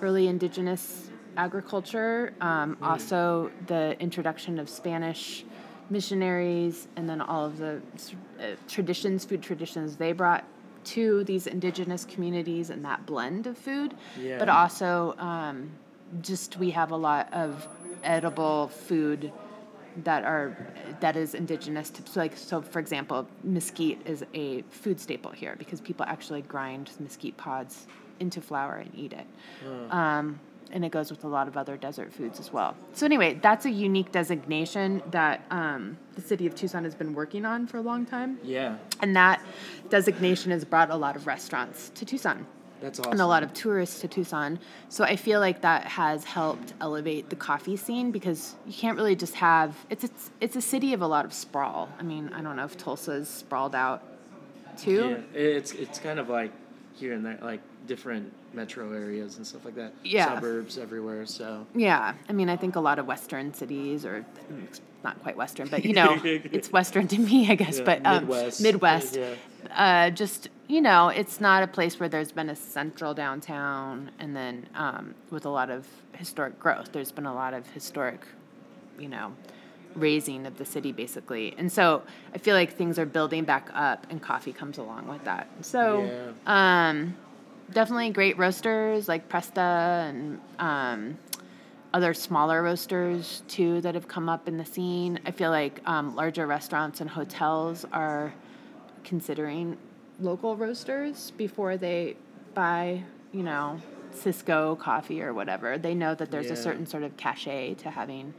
[0.00, 5.44] early indigenous agriculture, um, also the introduction of Spanish
[5.90, 7.80] missionaries, and then all of the
[8.40, 10.44] uh, traditions, food traditions they brought
[10.84, 13.94] to these indigenous communities and that blend of food.
[14.20, 14.38] Yeah.
[14.38, 15.70] But also, um,
[16.20, 17.66] just we have a lot of
[18.04, 19.32] edible food
[20.04, 20.56] that are
[21.00, 25.54] that is indigenous to so like so for example mesquite is a food staple here
[25.58, 27.86] because people actually grind mesquite pods
[28.18, 29.26] into flour and eat it
[29.90, 30.40] um,
[30.72, 33.64] and it goes with a lot of other desert foods as well so anyway that's
[33.66, 37.82] a unique designation that um, the city of tucson has been working on for a
[37.82, 38.76] long time Yeah.
[39.00, 39.42] and that
[39.88, 42.46] designation has brought a lot of restaurants to tucson
[42.80, 43.12] That's awesome.
[43.12, 44.58] and a lot of tourists to Tucson.
[44.88, 49.14] So I feel like that has helped elevate the coffee scene because you can't really
[49.14, 51.88] just have it's it's, it's a city of a lot of sprawl.
[52.00, 54.02] I mean, I don't know if Tulsa's sprawled out
[54.76, 55.02] too.
[55.34, 56.50] Yeah, it's it's kind of like
[57.00, 59.92] here and there, like different metro areas and stuff like that.
[60.04, 60.34] Yeah.
[60.34, 61.26] Suburbs everywhere.
[61.26, 61.66] So.
[61.74, 64.24] Yeah, I mean, I think a lot of Western cities, or
[65.02, 67.78] not quite Western, but you know, it's Western to me, I guess.
[67.78, 68.60] Yeah, but um, Midwest.
[68.60, 69.34] Midwest, Yeah.
[69.74, 74.34] uh, just you know, it's not a place where there's been a central downtown, and
[74.36, 76.90] then um, with a lot of historic growth.
[76.92, 78.20] There's been a lot of historic,
[78.98, 79.32] you know,
[79.94, 82.02] raising of the city basically, and so
[82.34, 85.48] I feel like things are building back up, and coffee comes along with that.
[85.62, 86.32] So.
[86.46, 87.16] Um,
[87.72, 91.18] definitely great roasters like Presta and um,
[91.92, 95.20] other smaller roasters too that have come up in the scene.
[95.26, 98.32] I feel like um, larger restaurants and hotels are
[99.04, 99.76] considering
[100.20, 102.16] local roasters before they
[102.54, 103.80] buy, you know,
[104.14, 105.78] Sysco coffee or whatever.
[105.78, 108.34] They know that there's a certain sort of cachet to having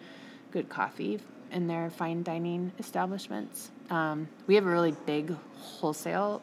[0.51, 1.19] good coffee
[1.51, 3.71] in their fine dining establishments.
[3.89, 6.41] Um, we have a really big wholesale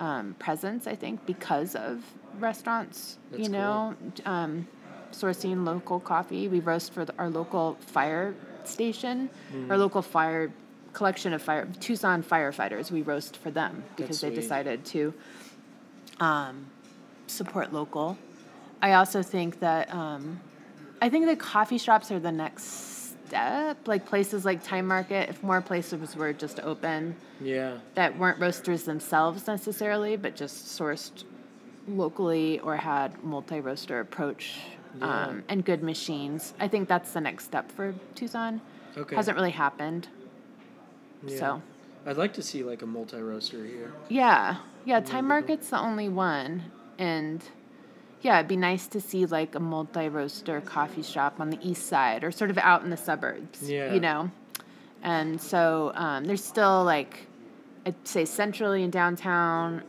[0.00, 2.02] um, presence, I think, because of
[2.38, 3.18] restaurants.
[3.30, 4.66] That's you know, um,
[5.12, 6.48] sourcing local coffee.
[6.48, 9.70] We roast for the, our local fire station, Mm-hmm.
[9.70, 10.52] our local fire
[10.92, 12.90] collection of fire Tucson firefighters.
[12.90, 15.14] We roast for them because they decided to
[16.20, 16.66] um,
[17.26, 18.16] support local.
[18.82, 20.40] I also think that um,
[21.00, 22.93] I think the coffee shops are the next
[23.26, 23.86] step.
[23.86, 27.78] Like places like Time Market, if more places were just open Yeah.
[27.94, 31.24] that weren't roasters themselves necessarily, but just sourced
[31.88, 34.58] locally or had multi-roaster approach
[34.98, 35.26] Yeah.
[35.26, 36.54] um, and good machines.
[36.60, 38.60] I think that's the next step for Tucson.
[38.96, 39.16] Okay.
[39.16, 40.08] Hasn't really happened.
[41.26, 41.38] Yeah.
[41.38, 41.62] So
[42.06, 43.92] I'd like to see like a multi roaster here.
[44.08, 45.00] yeah, yeah.
[45.00, 46.62] Time Market's the only one,
[46.98, 47.42] and
[48.24, 52.24] yeah, it'd be nice to see like a multi-roaster coffee shop on the east side
[52.24, 53.70] or sort of out in the suburbs.
[53.70, 53.92] Yeah.
[53.92, 54.30] You know,
[55.02, 57.26] and so um, there's still like
[57.86, 59.82] I'd say centrally in downtown,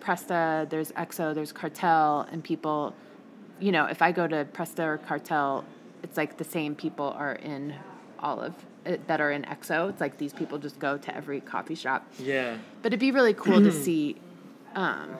[0.00, 0.68] Presta.
[0.68, 1.34] There's EXO.
[1.34, 2.94] There's Cartel, and people.
[3.60, 5.64] You know, if I go to Presta or Cartel
[6.02, 7.74] it's like the same people are in
[8.18, 8.54] all of
[8.86, 9.90] uh, that are in EXO.
[9.90, 12.06] It's like these people just go to every coffee shop.
[12.18, 12.56] Yeah.
[12.82, 14.16] But it'd be really cool to see
[14.74, 15.16] um,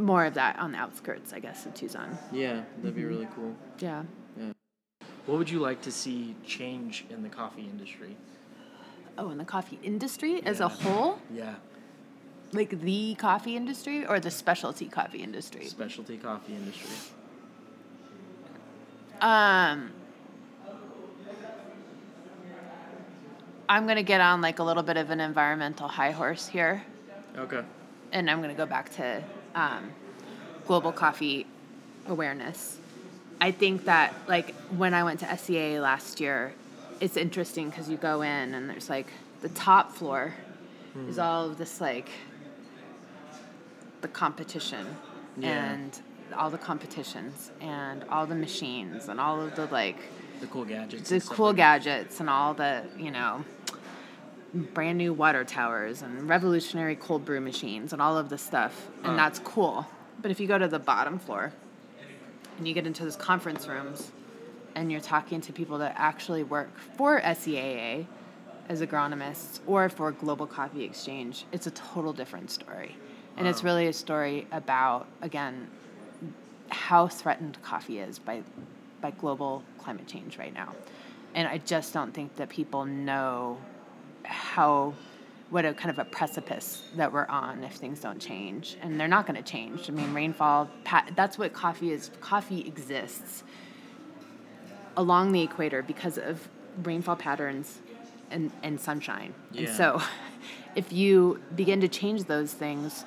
[0.00, 2.16] more of that on the outskirts, I guess, of Tucson.
[2.32, 3.54] Yeah, that'd be really cool.
[3.78, 4.02] Yeah.
[4.38, 4.52] Yeah.
[5.26, 8.16] What would you like to see change in the coffee industry?
[9.18, 11.54] Oh, in the coffee industry as a whole, Yeah.
[12.52, 15.66] like the coffee industry or the specialty coffee industry.
[15.66, 16.90] Specialty coffee industry.
[19.20, 19.90] Um,
[23.68, 26.82] I'm gonna get on like a little bit of an environmental high horse here,
[27.36, 27.62] Okay.
[28.12, 29.22] and I'm gonna go back to
[29.54, 29.92] um,
[30.66, 31.46] global coffee
[32.06, 32.78] awareness.
[33.40, 36.52] I think that like when I went to SCA last year,
[37.00, 39.06] it's interesting because you go in and there's like
[39.40, 40.34] the top floor
[41.08, 42.10] is all of this like
[44.00, 44.96] the competition
[45.36, 45.72] Yeah.
[45.72, 46.00] and
[46.36, 49.96] all the competitions and all the machines and all of the like
[50.40, 51.08] The cool gadgets.
[51.10, 53.44] the cool like- gadgets and all the you know
[54.54, 59.12] brand new water towers and revolutionary cold brew machines and all of this stuff and
[59.12, 59.16] Uh.
[59.16, 59.86] that's cool
[60.20, 61.52] but if you go to the bottom floor
[62.58, 64.12] and you get into those conference rooms
[64.74, 68.06] and you're talking to people that actually work for SCAA
[68.68, 72.94] as agronomists or for Global Coffee Exchange, it's a total different story.
[73.36, 75.68] And it's really a story about, again,
[76.68, 78.42] how threatened coffee is by,
[79.00, 80.74] by global climate change right now.
[81.34, 83.58] And I just don't think that people know
[84.24, 84.94] how
[85.50, 89.08] what a kind of a precipice that we're on if things don't change and they're
[89.08, 90.68] not going to change i mean rainfall
[91.16, 93.42] that's what coffee is coffee exists
[94.96, 96.48] along the equator because of
[96.82, 97.78] rainfall patterns
[98.30, 99.74] and, and sunshine and Yeah.
[99.76, 100.02] so
[100.76, 103.04] if you begin to change those things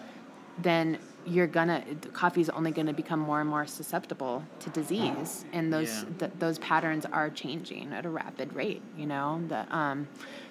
[0.58, 1.84] then you're gonna
[2.14, 5.46] coffee is only to become more and more susceptible to disease.
[5.54, 6.10] And those Yeah.
[6.20, 9.42] th- those patterns are changing at a rapid rate you know?
[9.48, 10.08] The, um,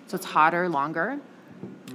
[0.07, 1.19] so it's hotter longer.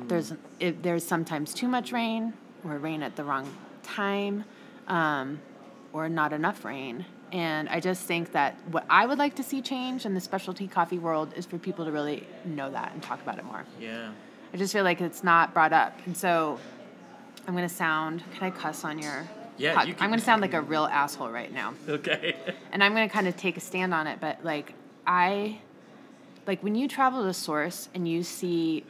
[0.07, 3.47] There's it, there's sometimes too much rain or rain at the wrong
[3.83, 4.45] time
[4.87, 5.39] um,
[5.93, 7.05] or not enough rain.
[7.33, 10.65] And i just think that what i would like to see change in the specialty
[10.65, 13.65] coffee world is for people to really know that and talk about it more.
[13.81, 14.11] Yeah.
[14.53, 15.99] i just feel like it's not brought up.
[16.05, 16.57] And so
[17.47, 20.53] i'm to sound can i cuss on your Yeah, you can- i'm to sound like
[20.53, 22.35] a real asshole right now Okay.
[22.71, 24.73] and I'm gonna kind of take a stand on it, but like
[25.05, 25.59] I
[26.45, 28.83] like when you travel to source and you see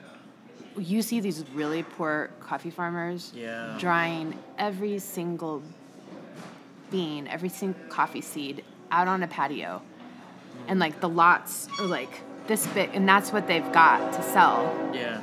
[0.78, 3.76] you see these really poor coffee farmers Yeah.
[3.80, 5.64] drying every single
[6.92, 9.82] bean, every single coffee seed out on a patio.
[10.68, 14.92] And like the lots are like this big and that's what they've got to sell.
[14.94, 15.22] yeah.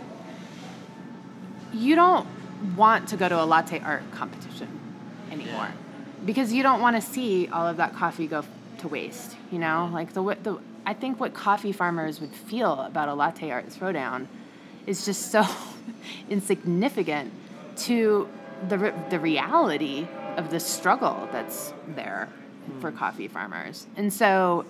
[1.73, 2.27] You don't
[2.77, 4.69] want to go to a latte art competition
[5.31, 5.69] anymore
[6.25, 8.45] because you don't want to see all of that coffee go
[8.79, 9.37] to waste.
[9.51, 13.51] You know, like the the I think what coffee farmers would feel about a latte
[13.51, 14.27] art throwdown
[14.87, 15.45] is just so
[16.31, 17.33] insignificant
[17.77, 18.29] to
[18.69, 22.29] the the reality of the struggle that's there
[22.67, 22.81] hmm.
[22.81, 23.87] for coffee farmers.
[23.97, 24.65] And so,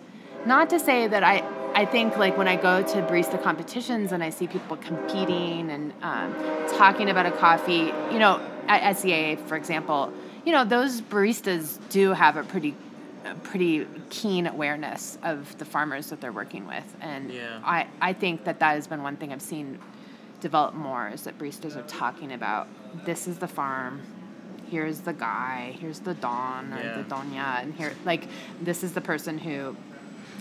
[0.44, 1.38] not to say that I
[1.74, 5.92] I think like when I go to barista competitions and I see people competing and
[6.02, 6.32] um,
[6.78, 10.12] talking about a coffee, you know, at SCA for example,
[10.46, 12.74] you know those baristas do have a pretty
[13.24, 17.60] a pretty keen awareness of the farmers that they're working with, and Yeah.
[17.64, 19.78] I I think that that has been one thing I've seen
[20.40, 22.68] develop more is that baristas are talking about
[23.06, 24.02] this is the farm
[24.70, 26.96] here's the guy here's the don or Yeah.
[26.98, 28.28] the doña and here like
[28.62, 29.74] this is the person who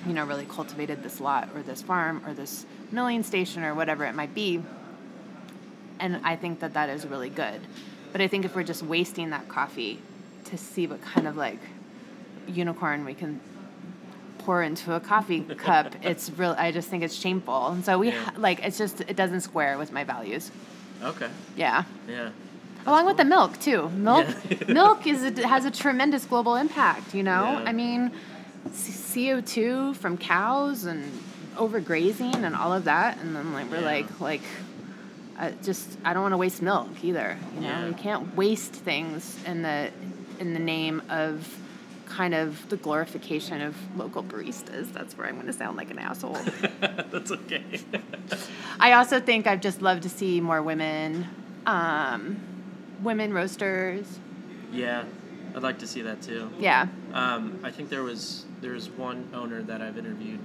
[0.05, 4.05] you know really cultivated this lot or this farm or this milling station or whatever
[4.05, 4.61] it might be
[5.99, 7.59] and i think that that is really good
[8.11, 9.99] but i think if we're just wasting that coffee
[10.45, 11.59] to see what kind of like
[12.47, 13.39] unicorn we can
[14.39, 18.09] pour into a coffee cup it's real i just think it's shameful and so we
[18.09, 18.23] Yeah.
[18.23, 20.51] ha- like it's just it doesn't square with my values
[21.01, 21.29] Okay.
[21.55, 22.29] yeah Yeah.
[22.85, 24.73] along with the milk too milk Yeah.
[24.73, 27.69] milk is a, has a tremendous global impact you know Yeah.
[27.69, 28.11] i mean
[28.69, 31.03] co2 from cows and
[31.55, 33.85] overgrazing and all of that and then like we're Yeah.
[33.85, 34.41] like like
[35.37, 37.87] I just i don't want to waste milk either you know Yeah.
[37.87, 39.91] you can't waste things in the
[40.39, 41.47] in the name of
[42.05, 45.99] kind of the glorification of local baristas that's where i'm going to sound like an
[45.99, 46.33] asshole
[47.11, 47.63] That's okay.
[48.79, 51.27] I also think I'd just love to see more women,
[51.67, 52.37] um,
[53.03, 54.19] women roasters.
[54.71, 55.03] yeah.
[55.55, 56.49] I'd like to see that too.
[56.59, 56.87] Yeah.
[57.13, 60.39] Um, I think there was there was one owner that I've interviewed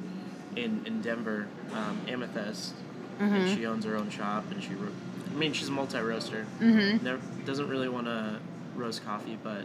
[0.56, 2.74] in in Denver, um, Amethyst,
[3.18, 3.34] Mm-hmm.
[3.34, 4.92] and she owns her own shop, and she, ro-
[5.28, 6.46] I mean, she's a multi roaster.
[6.60, 7.04] Mm-hmm.
[7.04, 8.38] Never doesn't really want to
[8.76, 9.64] roast coffee, but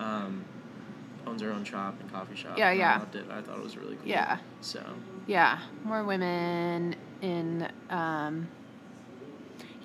[0.00, 0.42] um,
[1.26, 2.56] owns her own shop and coffee shop.
[2.56, 2.94] Yeah, yeah.
[2.94, 3.26] I loved it.
[3.30, 4.06] I thought it was really cool.
[4.06, 4.38] Yeah.
[4.62, 4.82] So
[5.26, 8.48] Yeah, more women in, um,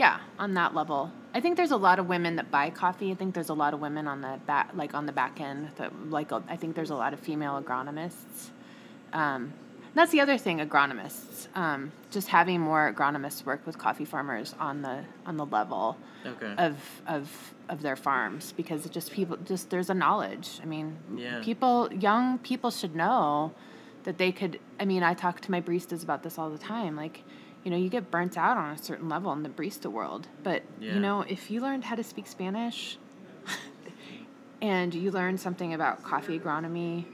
[0.02, 1.12] yeah, on that level.
[1.36, 3.12] I think there's a lot of women that buy coffee.
[3.12, 5.70] I think there's a lot of women on the back, like on the back end.
[5.76, 8.50] That like, I think there's a lot of female agronomists.
[9.14, 9.54] Um,
[9.94, 11.56] that's the other thing, agronomists.
[11.56, 16.56] Um, just having more agronomists work with coffee farmers on the on the level okay.
[16.58, 16.76] of
[17.06, 20.60] of of their farms because it just people just there's a knowledge.
[20.64, 21.42] I mean, Yeah.
[21.44, 23.54] people young people should know
[24.06, 24.60] that they could.
[24.80, 26.96] I mean, I talk to my baristas about this all the time.
[26.96, 27.22] Like,
[27.64, 30.64] you know, you get burnt out on a certain level in the barista world, but
[30.80, 30.96] Yeah.
[30.96, 32.98] you know, if you learned how to speak Spanish
[34.62, 37.06] and you learned something about coffee agronomy,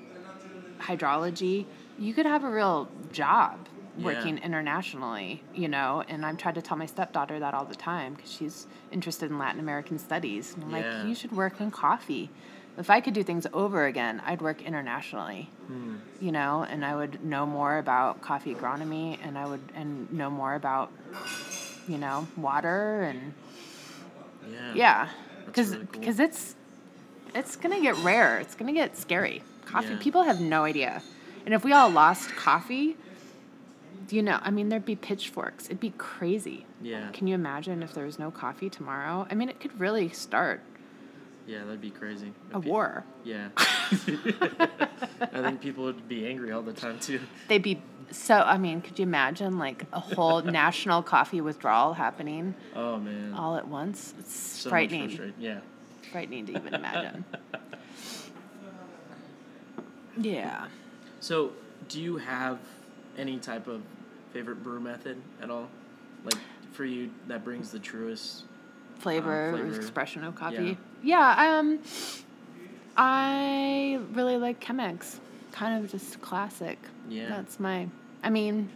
[0.79, 1.65] hydrology,
[1.97, 3.67] you could have a real job
[3.97, 4.03] Yeah.
[4.05, 6.03] working internationally, you know.
[6.07, 9.37] And I'm trying to tell my stepdaughter that all the time because she's interested in
[9.39, 10.53] Latin American studies.
[10.55, 10.77] And I'm Yeah.
[10.77, 12.31] like, you should work in coffee.
[12.77, 15.95] If I could do things over again, I'd work internationally, Hmm.
[16.21, 20.29] you know, and I would know more about coffee agronomy and I would and know
[20.29, 20.91] more about,
[21.87, 23.33] you know, water and
[24.51, 24.73] Yeah.
[24.75, 25.09] yeah,
[25.47, 26.19] because really cool.
[26.19, 26.55] it's
[27.35, 28.37] it's gonna get rare.
[28.39, 29.41] It's gonna get scary.
[29.65, 29.99] Coffee Yeah.
[29.99, 31.01] people have no idea,
[31.45, 32.95] and if we all lost coffee,
[34.09, 35.65] you know, I mean, there'd be pitchforks.
[35.65, 36.65] It'd be crazy.
[36.81, 37.09] Yeah.
[37.11, 39.27] Can you imagine if there was no coffee tomorrow?
[39.29, 40.61] I mean, it could really start
[41.47, 42.33] Yeah, that'd be crazy.
[42.53, 43.03] a be- war.
[43.23, 43.49] Yeah.
[43.57, 47.21] I think people would be angry all the time too.
[47.47, 47.81] They'd be
[48.11, 48.35] so.
[48.35, 53.33] I mean, could you imagine like a whole national coffee withdrawal happening Oh man.
[53.33, 54.13] all at once?
[54.19, 55.33] It's so frightening.
[55.39, 55.59] Yeah.
[56.11, 57.23] Frightening to even imagine.
[60.19, 60.67] yeah.
[61.19, 61.51] So,
[61.89, 62.59] do you have
[63.17, 63.81] any type of
[64.33, 65.67] favorite brew method at all?
[66.23, 66.37] Like
[66.73, 68.43] for you, that brings the truest.
[68.97, 69.75] Flavor, or flavor.
[69.75, 70.77] expression of coffee.
[71.03, 71.59] Yeah.
[71.59, 71.79] um,
[72.95, 75.19] I really like Chemex.
[75.51, 76.79] Kind of just classic.
[77.09, 77.29] Yeah.
[77.29, 77.87] That's my.
[78.23, 78.69] I mean,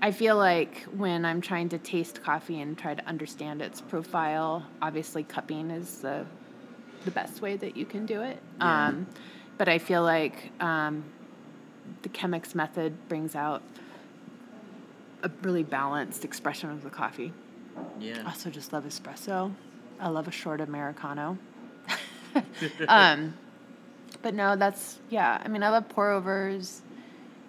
[0.00, 4.64] I feel like when I'm trying to taste coffee and try to understand its profile,
[4.80, 6.26] obviously cupping is the
[7.04, 8.38] the best way that you can do it.
[8.58, 8.88] Yeah.
[8.88, 9.06] Um,
[9.58, 11.04] but I feel like um,
[12.02, 13.62] the Chemex method brings out
[15.22, 17.32] a really balanced expression of the coffee.
[18.02, 18.22] Yeah.
[18.26, 19.52] Also, just love espresso.
[20.00, 21.38] I love a short americano.
[22.88, 23.34] um,
[24.22, 25.40] but no, that's yeah.
[25.44, 26.82] I mean, I love pour overs.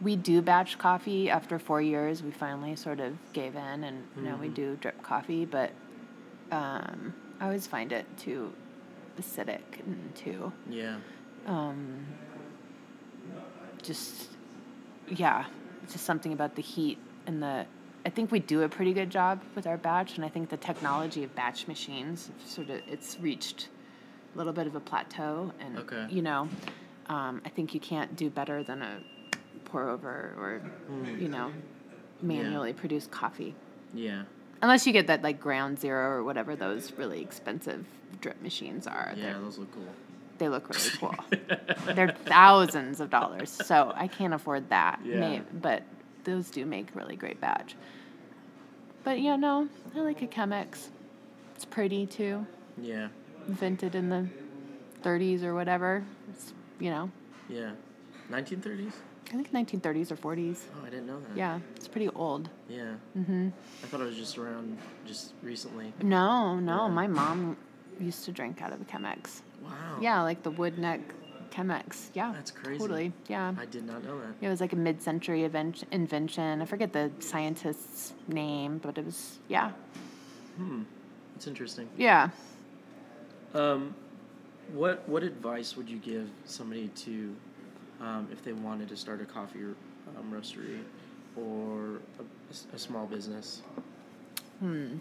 [0.02, 1.30] We do batch coffee.
[1.30, 5.02] After four years, we finally sort of gave in, and you know we do drip
[5.04, 5.46] coffee.
[5.46, 5.72] But
[6.52, 8.54] um, I always find it too
[9.20, 10.98] acidic and too Yeah.
[11.46, 12.06] um,
[13.82, 14.28] just
[15.08, 15.46] yeah,
[15.84, 16.98] it's just something about the heat
[17.28, 17.66] and the.
[18.06, 20.58] I think we do a pretty good job with our batch, and I think the
[20.58, 23.70] technology of batch machines sort of it's reached
[24.34, 26.08] a little bit of a plateau, and Okay.
[26.10, 26.50] you know,
[27.08, 29.00] um, I think you can't do better than a
[29.66, 30.62] pour over or
[31.18, 31.52] you know,
[32.22, 33.56] manually produced coffee.
[33.94, 34.24] Yeah.
[34.62, 37.86] Unless you get that like ground zero or whatever those really expensive
[38.22, 39.14] drip machines are.
[39.16, 39.40] Yeah.
[39.40, 39.84] Those look cool.
[40.38, 41.16] they look really cool.
[41.96, 45.00] They're thousands of dollars, so I can't afford that.
[45.06, 45.20] Yeah.
[45.20, 45.84] May- but
[46.24, 47.76] those do make really great batch.
[49.04, 50.88] But you know, I like a Chemex.
[51.56, 52.46] It's pretty too.
[52.82, 53.10] Yeah.
[53.48, 54.28] Invented in the
[55.04, 56.04] 30s or whatever.
[56.30, 57.12] It's you know,
[57.50, 57.72] Yeah.
[58.32, 58.94] 1930s.
[59.28, 60.64] I think 1930s or 40s.
[60.76, 61.36] Oh, I didn't know that.
[61.38, 62.50] Yeah, it's pretty old.
[62.70, 62.94] Yeah.
[63.14, 63.50] hmm
[63.84, 65.94] I thought it was just around just recently.
[66.02, 66.94] No, no, Yeah.
[66.94, 67.58] my mom
[68.00, 69.42] used to drink out of a Chemex.
[69.64, 69.72] Wow.
[70.02, 71.00] Yeah, like the wood neck
[71.54, 72.08] Chemex.
[72.14, 72.80] Yeah, That's crazy.
[72.80, 73.14] Totally.
[73.28, 73.54] Yeah.
[73.60, 74.34] I did not know that.
[74.42, 76.62] It was like a mid-century event- invention.
[76.62, 79.72] I forget the scientist's name, but it was yeah,
[80.58, 80.84] Hmm.
[81.36, 81.88] It's interesting.
[81.98, 82.30] yeah.
[83.54, 83.94] Um,
[84.74, 87.36] what what advice would you give somebody to,
[88.02, 89.60] um, if they wanted to start a coffee
[90.18, 90.80] um, roastery,
[91.36, 93.62] or a, a small business?
[94.60, 94.98] Hmm.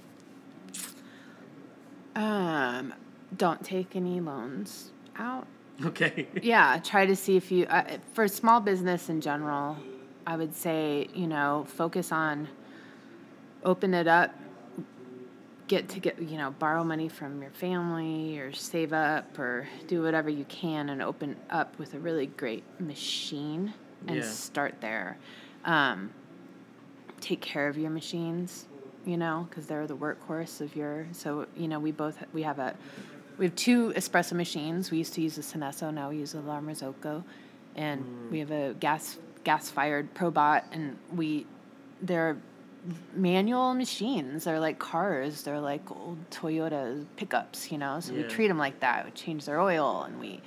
[2.14, 2.92] Um,
[3.36, 5.46] don't take any loans out.
[5.86, 6.28] Okay.
[6.42, 9.76] Yeah, try to see if you uh, for small business in general.
[10.26, 12.48] I would say you know focus on
[13.64, 14.34] open it up.
[15.66, 20.02] Get to get you know borrow money from your family or save up or do
[20.02, 23.72] whatever you can and open up with a really great machine
[24.06, 24.22] and Yeah.
[24.22, 25.16] start there.
[25.64, 26.10] Um,
[27.20, 28.66] take care of your machines,
[29.06, 31.06] you know, because they're the workhorse of your.
[31.12, 32.74] So you know, we both we have a
[33.38, 34.90] we have two espresso machines.
[34.90, 37.24] We used to use the Synesso, now we use the La Marzocco,
[37.76, 41.46] and we have a gas gas fired Probat, and we
[42.00, 42.36] they're
[43.14, 44.44] manual machines.
[44.44, 45.42] They're like cars.
[45.42, 48.00] They're like old Toyota pickups, you know.
[48.00, 49.04] So we treat them like that.
[49.04, 50.42] We change their oil, and we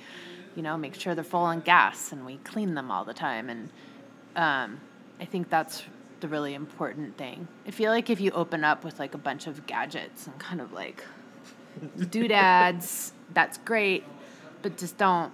[0.56, 3.50] you know, make sure they're full on gas and we clean them all the time.
[3.50, 3.68] And
[4.34, 4.80] um,
[5.20, 5.84] I think that's
[6.20, 7.46] the really important thing.
[7.66, 10.60] I feel like if you open up with like a bunch of gadgets and kind
[10.62, 11.04] of like
[12.10, 14.04] doodads, that's great,
[14.62, 15.32] but just don't,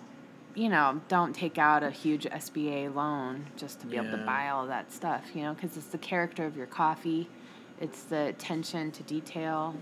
[0.54, 4.48] you know, don't take out a huge SBA loan just to be able to buy
[4.48, 7.28] all that stuff, you know, because it's the character of your coffee,
[7.80, 9.74] it's the attention to detail.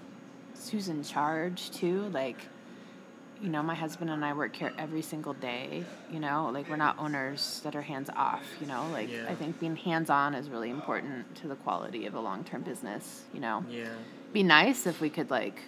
[0.88, 2.36] In charge too, like.
[3.42, 5.82] You know, my husband and I work here every single day.
[6.12, 8.42] You know, like we're not owners that are hands off.
[8.60, 9.24] You know, like Yeah.
[9.26, 12.60] I think being hands on is really important to the quality of a long term
[12.60, 13.22] business.
[13.32, 13.88] You know, Yeah.
[14.34, 15.62] be nice if we could like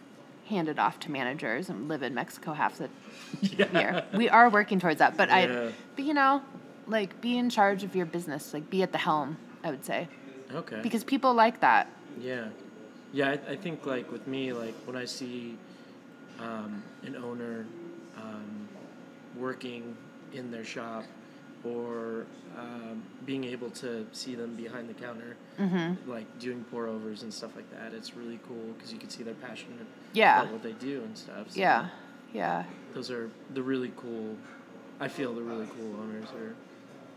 [0.48, 2.88] hand it off to managers and live in Mexico half the
[3.42, 3.78] Yeah.
[3.78, 4.04] year.
[4.14, 5.36] We are working towards that, but Yeah.
[5.68, 6.42] I, but you know,
[6.86, 9.36] like be in charge of your business, like be at the helm.
[9.64, 10.08] I would say
[10.52, 10.80] Okay.
[10.82, 11.86] because people like that.
[12.20, 12.48] Yeah,
[13.12, 13.30] yeah.
[13.30, 15.56] I, I think like with me, like when I see
[16.40, 17.64] um, an owner
[18.16, 18.68] um,
[19.36, 19.96] working
[20.32, 21.04] in their shop,
[21.64, 22.26] or
[22.58, 26.10] um, being able to see them behind the counter, Mm-hmm.
[26.10, 29.22] like doing pour overs and stuff like that, it's really cool because you can see
[29.22, 29.68] their passion
[30.12, 30.40] Yeah.
[30.40, 31.50] about what they do and stuff.
[31.50, 31.88] So Yeah,
[32.32, 34.36] yeah, those are the really cool.
[35.00, 36.54] I feel the really cool owners are.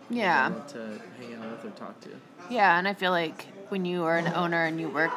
[0.10, 0.52] yeah.
[0.70, 2.10] to hang out with or talk to.
[2.50, 5.12] Yeah, and I feel like when you are an owner and you work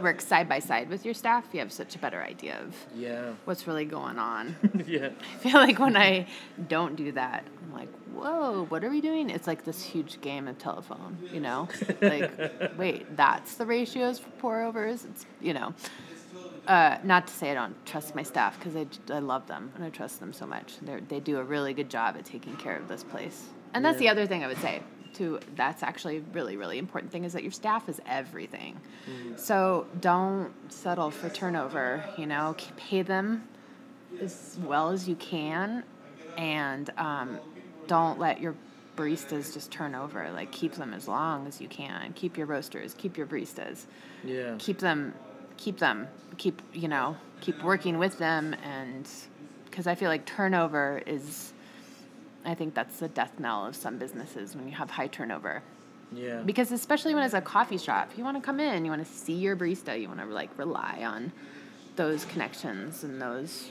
[0.00, 3.32] work side by side with your staff, you have such a better idea of Yeah.
[3.44, 4.56] what's really going on.
[4.86, 5.10] yeah.
[5.34, 6.26] I feel like when I
[6.68, 7.44] don't do that,
[8.14, 9.30] whoa, what are we doing?
[9.30, 11.68] It's like this huge game of telephone, you know?
[12.00, 15.04] Like, wait, that's the ratios for pour overs?
[15.04, 15.74] It's, you know.
[16.66, 19.84] Uh, not to say I don't trust my staff because I, I love them and
[19.84, 20.74] I trust them so much.
[20.80, 23.48] They they do a really good job at taking care of this place.
[23.74, 24.80] And that's the other thing I would say
[25.12, 25.40] too.
[25.56, 28.80] That's actually a really really important thing is that your staff is everything.
[29.36, 32.04] So don't settle for turnover.
[32.16, 33.48] You know, pay them
[34.20, 35.82] as well as you can,
[36.36, 37.40] and um,
[37.86, 38.54] don't let your
[38.96, 40.30] baristas just turn over.
[40.32, 42.12] Like keep them as long as you can.
[42.14, 42.94] Keep your roasters.
[42.94, 43.84] Keep your baristas.
[44.24, 44.56] Yeah.
[44.58, 45.14] Keep them.
[45.56, 46.08] Keep them.
[46.38, 47.16] Keep you know.
[47.40, 49.08] Keep working with them, and
[49.64, 51.52] because I feel like turnover is.
[52.44, 55.62] I think that's the death knell of some businesses when you have high turnover
[56.12, 56.42] Yeah.
[56.42, 59.12] because especially when it's a coffee shop you want to come in you want to
[59.12, 61.30] see your barista you want to like rely on
[61.94, 63.70] those connections and those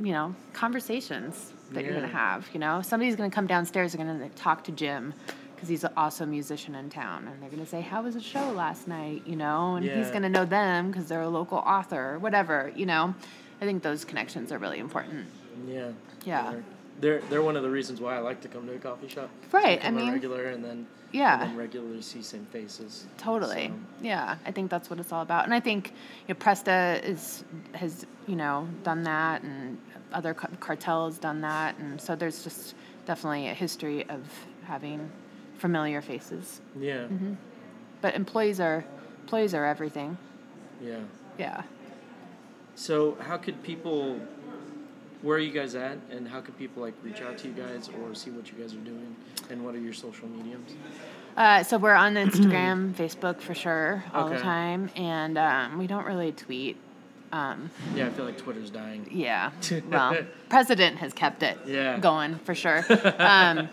[0.00, 2.82] you know conversations that you're going to have you know?
[2.82, 5.14] Somebody's going to come downstairs They're going to talk to jim
[5.54, 8.20] because he's also a musician in town and they're going to say how was the
[8.20, 9.22] show last night?
[9.26, 9.76] You know?
[9.76, 13.14] And he's going to know them because they're a local author or whatever you know?
[13.60, 15.26] I think those connections are really important.
[15.68, 15.90] Yeah.
[16.24, 16.50] Yeah.
[16.50, 16.64] They're,
[17.04, 19.28] they're they're one of the reasons why I like to come to a coffee shop.
[19.52, 21.34] Right, I mean- regular and then Yeah.
[21.42, 23.06] and then regularly see same faces.
[23.18, 23.66] Totally.
[23.68, 25.44] So, Yeah, I think that's what it's all about.
[25.44, 25.92] And I think
[26.26, 27.44] you know, Presta is
[27.74, 29.78] has you know done that, and
[30.12, 32.74] other Cartel's done that, and so there's just
[33.06, 34.20] definitely a history of
[34.64, 35.10] having
[35.58, 36.60] familiar faces.
[36.80, 37.04] yeah.
[37.04, 37.34] Mm-hmm.
[38.00, 38.84] But employees are
[39.22, 40.16] employees are everything.
[40.82, 41.00] Yeah.
[41.38, 41.62] Yeah.
[42.76, 44.20] So how could people?
[45.24, 47.88] Where are you guys at, and how can people like reach out to you guys
[47.98, 49.16] or see what you guys are doing,
[49.48, 50.72] and what are your social mediums?
[51.34, 56.04] Uh, so we're on Instagram, Facebook for sure all the time, and um, we don't
[56.04, 56.76] really tweet.
[57.32, 59.08] Um, Yeah, I feel like Twitter's dying.
[59.10, 59.50] Yeah.
[59.90, 60.18] Well,
[60.50, 61.98] president has kept it Yeah.
[61.98, 62.84] going for sure.
[63.18, 63.70] Um,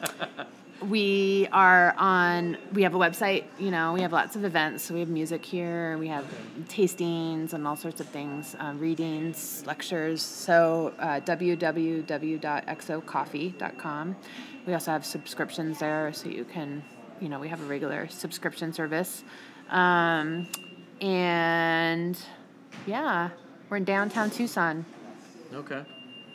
[0.81, 2.57] we are on.
[2.73, 3.45] We have a website.
[3.59, 4.83] You know, we have lots of events.
[4.83, 5.97] So we have music here.
[5.97, 6.25] We have
[6.67, 10.21] tastings and all sorts of things, uh, readings, lectures.
[10.21, 14.15] So uh, www.exocoffee.com.
[14.65, 16.83] We also have subscriptions there, so you can.
[17.19, 19.23] You know, we have a regular subscription service.
[19.69, 20.47] Um,
[20.99, 22.17] and
[22.87, 23.29] yeah,
[23.69, 24.83] we're in downtown Tucson.
[25.53, 25.85] Okay.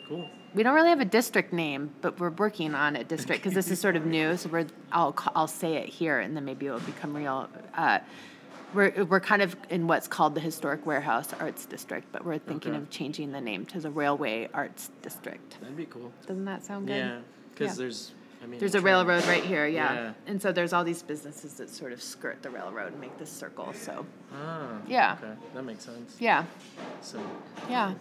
[0.07, 0.29] Cool.
[0.57, 3.69] We don't really have a district name, but we're working on a district because this
[3.69, 4.35] is sort of new.
[4.37, 7.47] So we're I'll I'll say it here, and then maybe it'll become real.
[7.75, 7.99] Uh,
[8.73, 12.71] we're we're kind of in what's called the Historic Warehouse Arts District, but we're thinking
[12.73, 12.81] Okay.
[12.81, 15.61] of changing the name to the Railway Arts District.
[15.61, 16.11] That'd be cool.
[16.25, 16.95] Doesn't that sound good?
[16.97, 17.19] Yeah,
[17.53, 17.83] because Yeah.
[17.83, 18.11] there's.
[18.41, 18.59] I mean.
[18.59, 19.93] There's a railroad right here, yeah.
[19.93, 20.13] Yeah.
[20.27, 23.31] And so there's all these businesses that sort of skirt the railroad and make this
[23.31, 23.73] circle.
[23.73, 24.77] So Ah.
[24.87, 25.17] Yeah.
[25.21, 26.15] Okay, that makes sense.
[26.19, 26.45] yeah,
[27.01, 27.19] So.
[27.69, 27.93] yeah.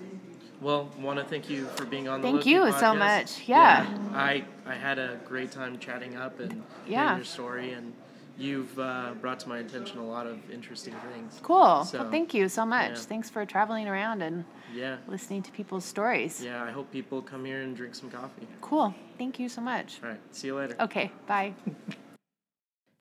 [0.60, 2.98] Well, want to thank you for being on the Thank Loki you so podcast.
[2.98, 3.48] much.
[3.48, 3.86] Yeah.
[4.14, 7.04] I I had a great time chatting up and Yeah.
[7.04, 7.92] hearing your story, and
[8.38, 11.38] you've uh, brought to my attention a lot of interesting things.
[11.42, 11.84] Cool.
[11.84, 12.90] So, well, thank you so much.
[12.90, 12.96] yeah.
[12.96, 14.44] Thanks for traveling around and
[14.74, 14.96] Yeah.
[15.06, 16.42] listening to people's stories.
[16.42, 16.62] Yeah.
[16.64, 18.46] I hope people come here and drink some coffee.
[18.62, 18.94] Cool.
[19.18, 20.00] Thank you so much.
[20.02, 20.20] All right.
[20.34, 20.76] See you later.
[20.80, 21.54] Okay, bye.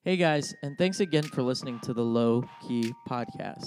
[0.04, 3.66] Hey guys, and thanks again for listening to the Low Key Podcast.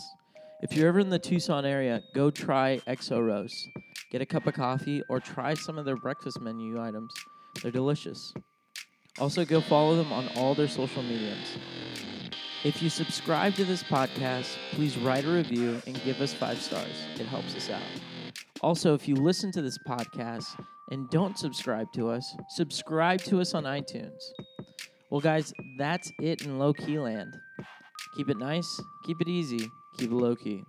[0.62, 3.70] If you're ever in the Tucson area, go try Exo Roast.
[4.12, 7.14] Get a cup of coffee or try some of their breakfast menu items.
[7.62, 8.34] They're delicious.
[9.20, 11.58] Also, go follow them on all their social mediums.
[12.66, 17.06] If you subscribe to this podcast, please write a review and give us five stars.
[17.18, 17.82] It helps us out.
[18.60, 23.54] Also, if you listen to this podcast and don't subscribe to us, subscribe to us
[23.54, 24.20] on iTunes.
[25.10, 27.38] Well, guys, that's it in low key land.
[28.18, 30.66] Keep it nice, keep it easy, Keep it low key.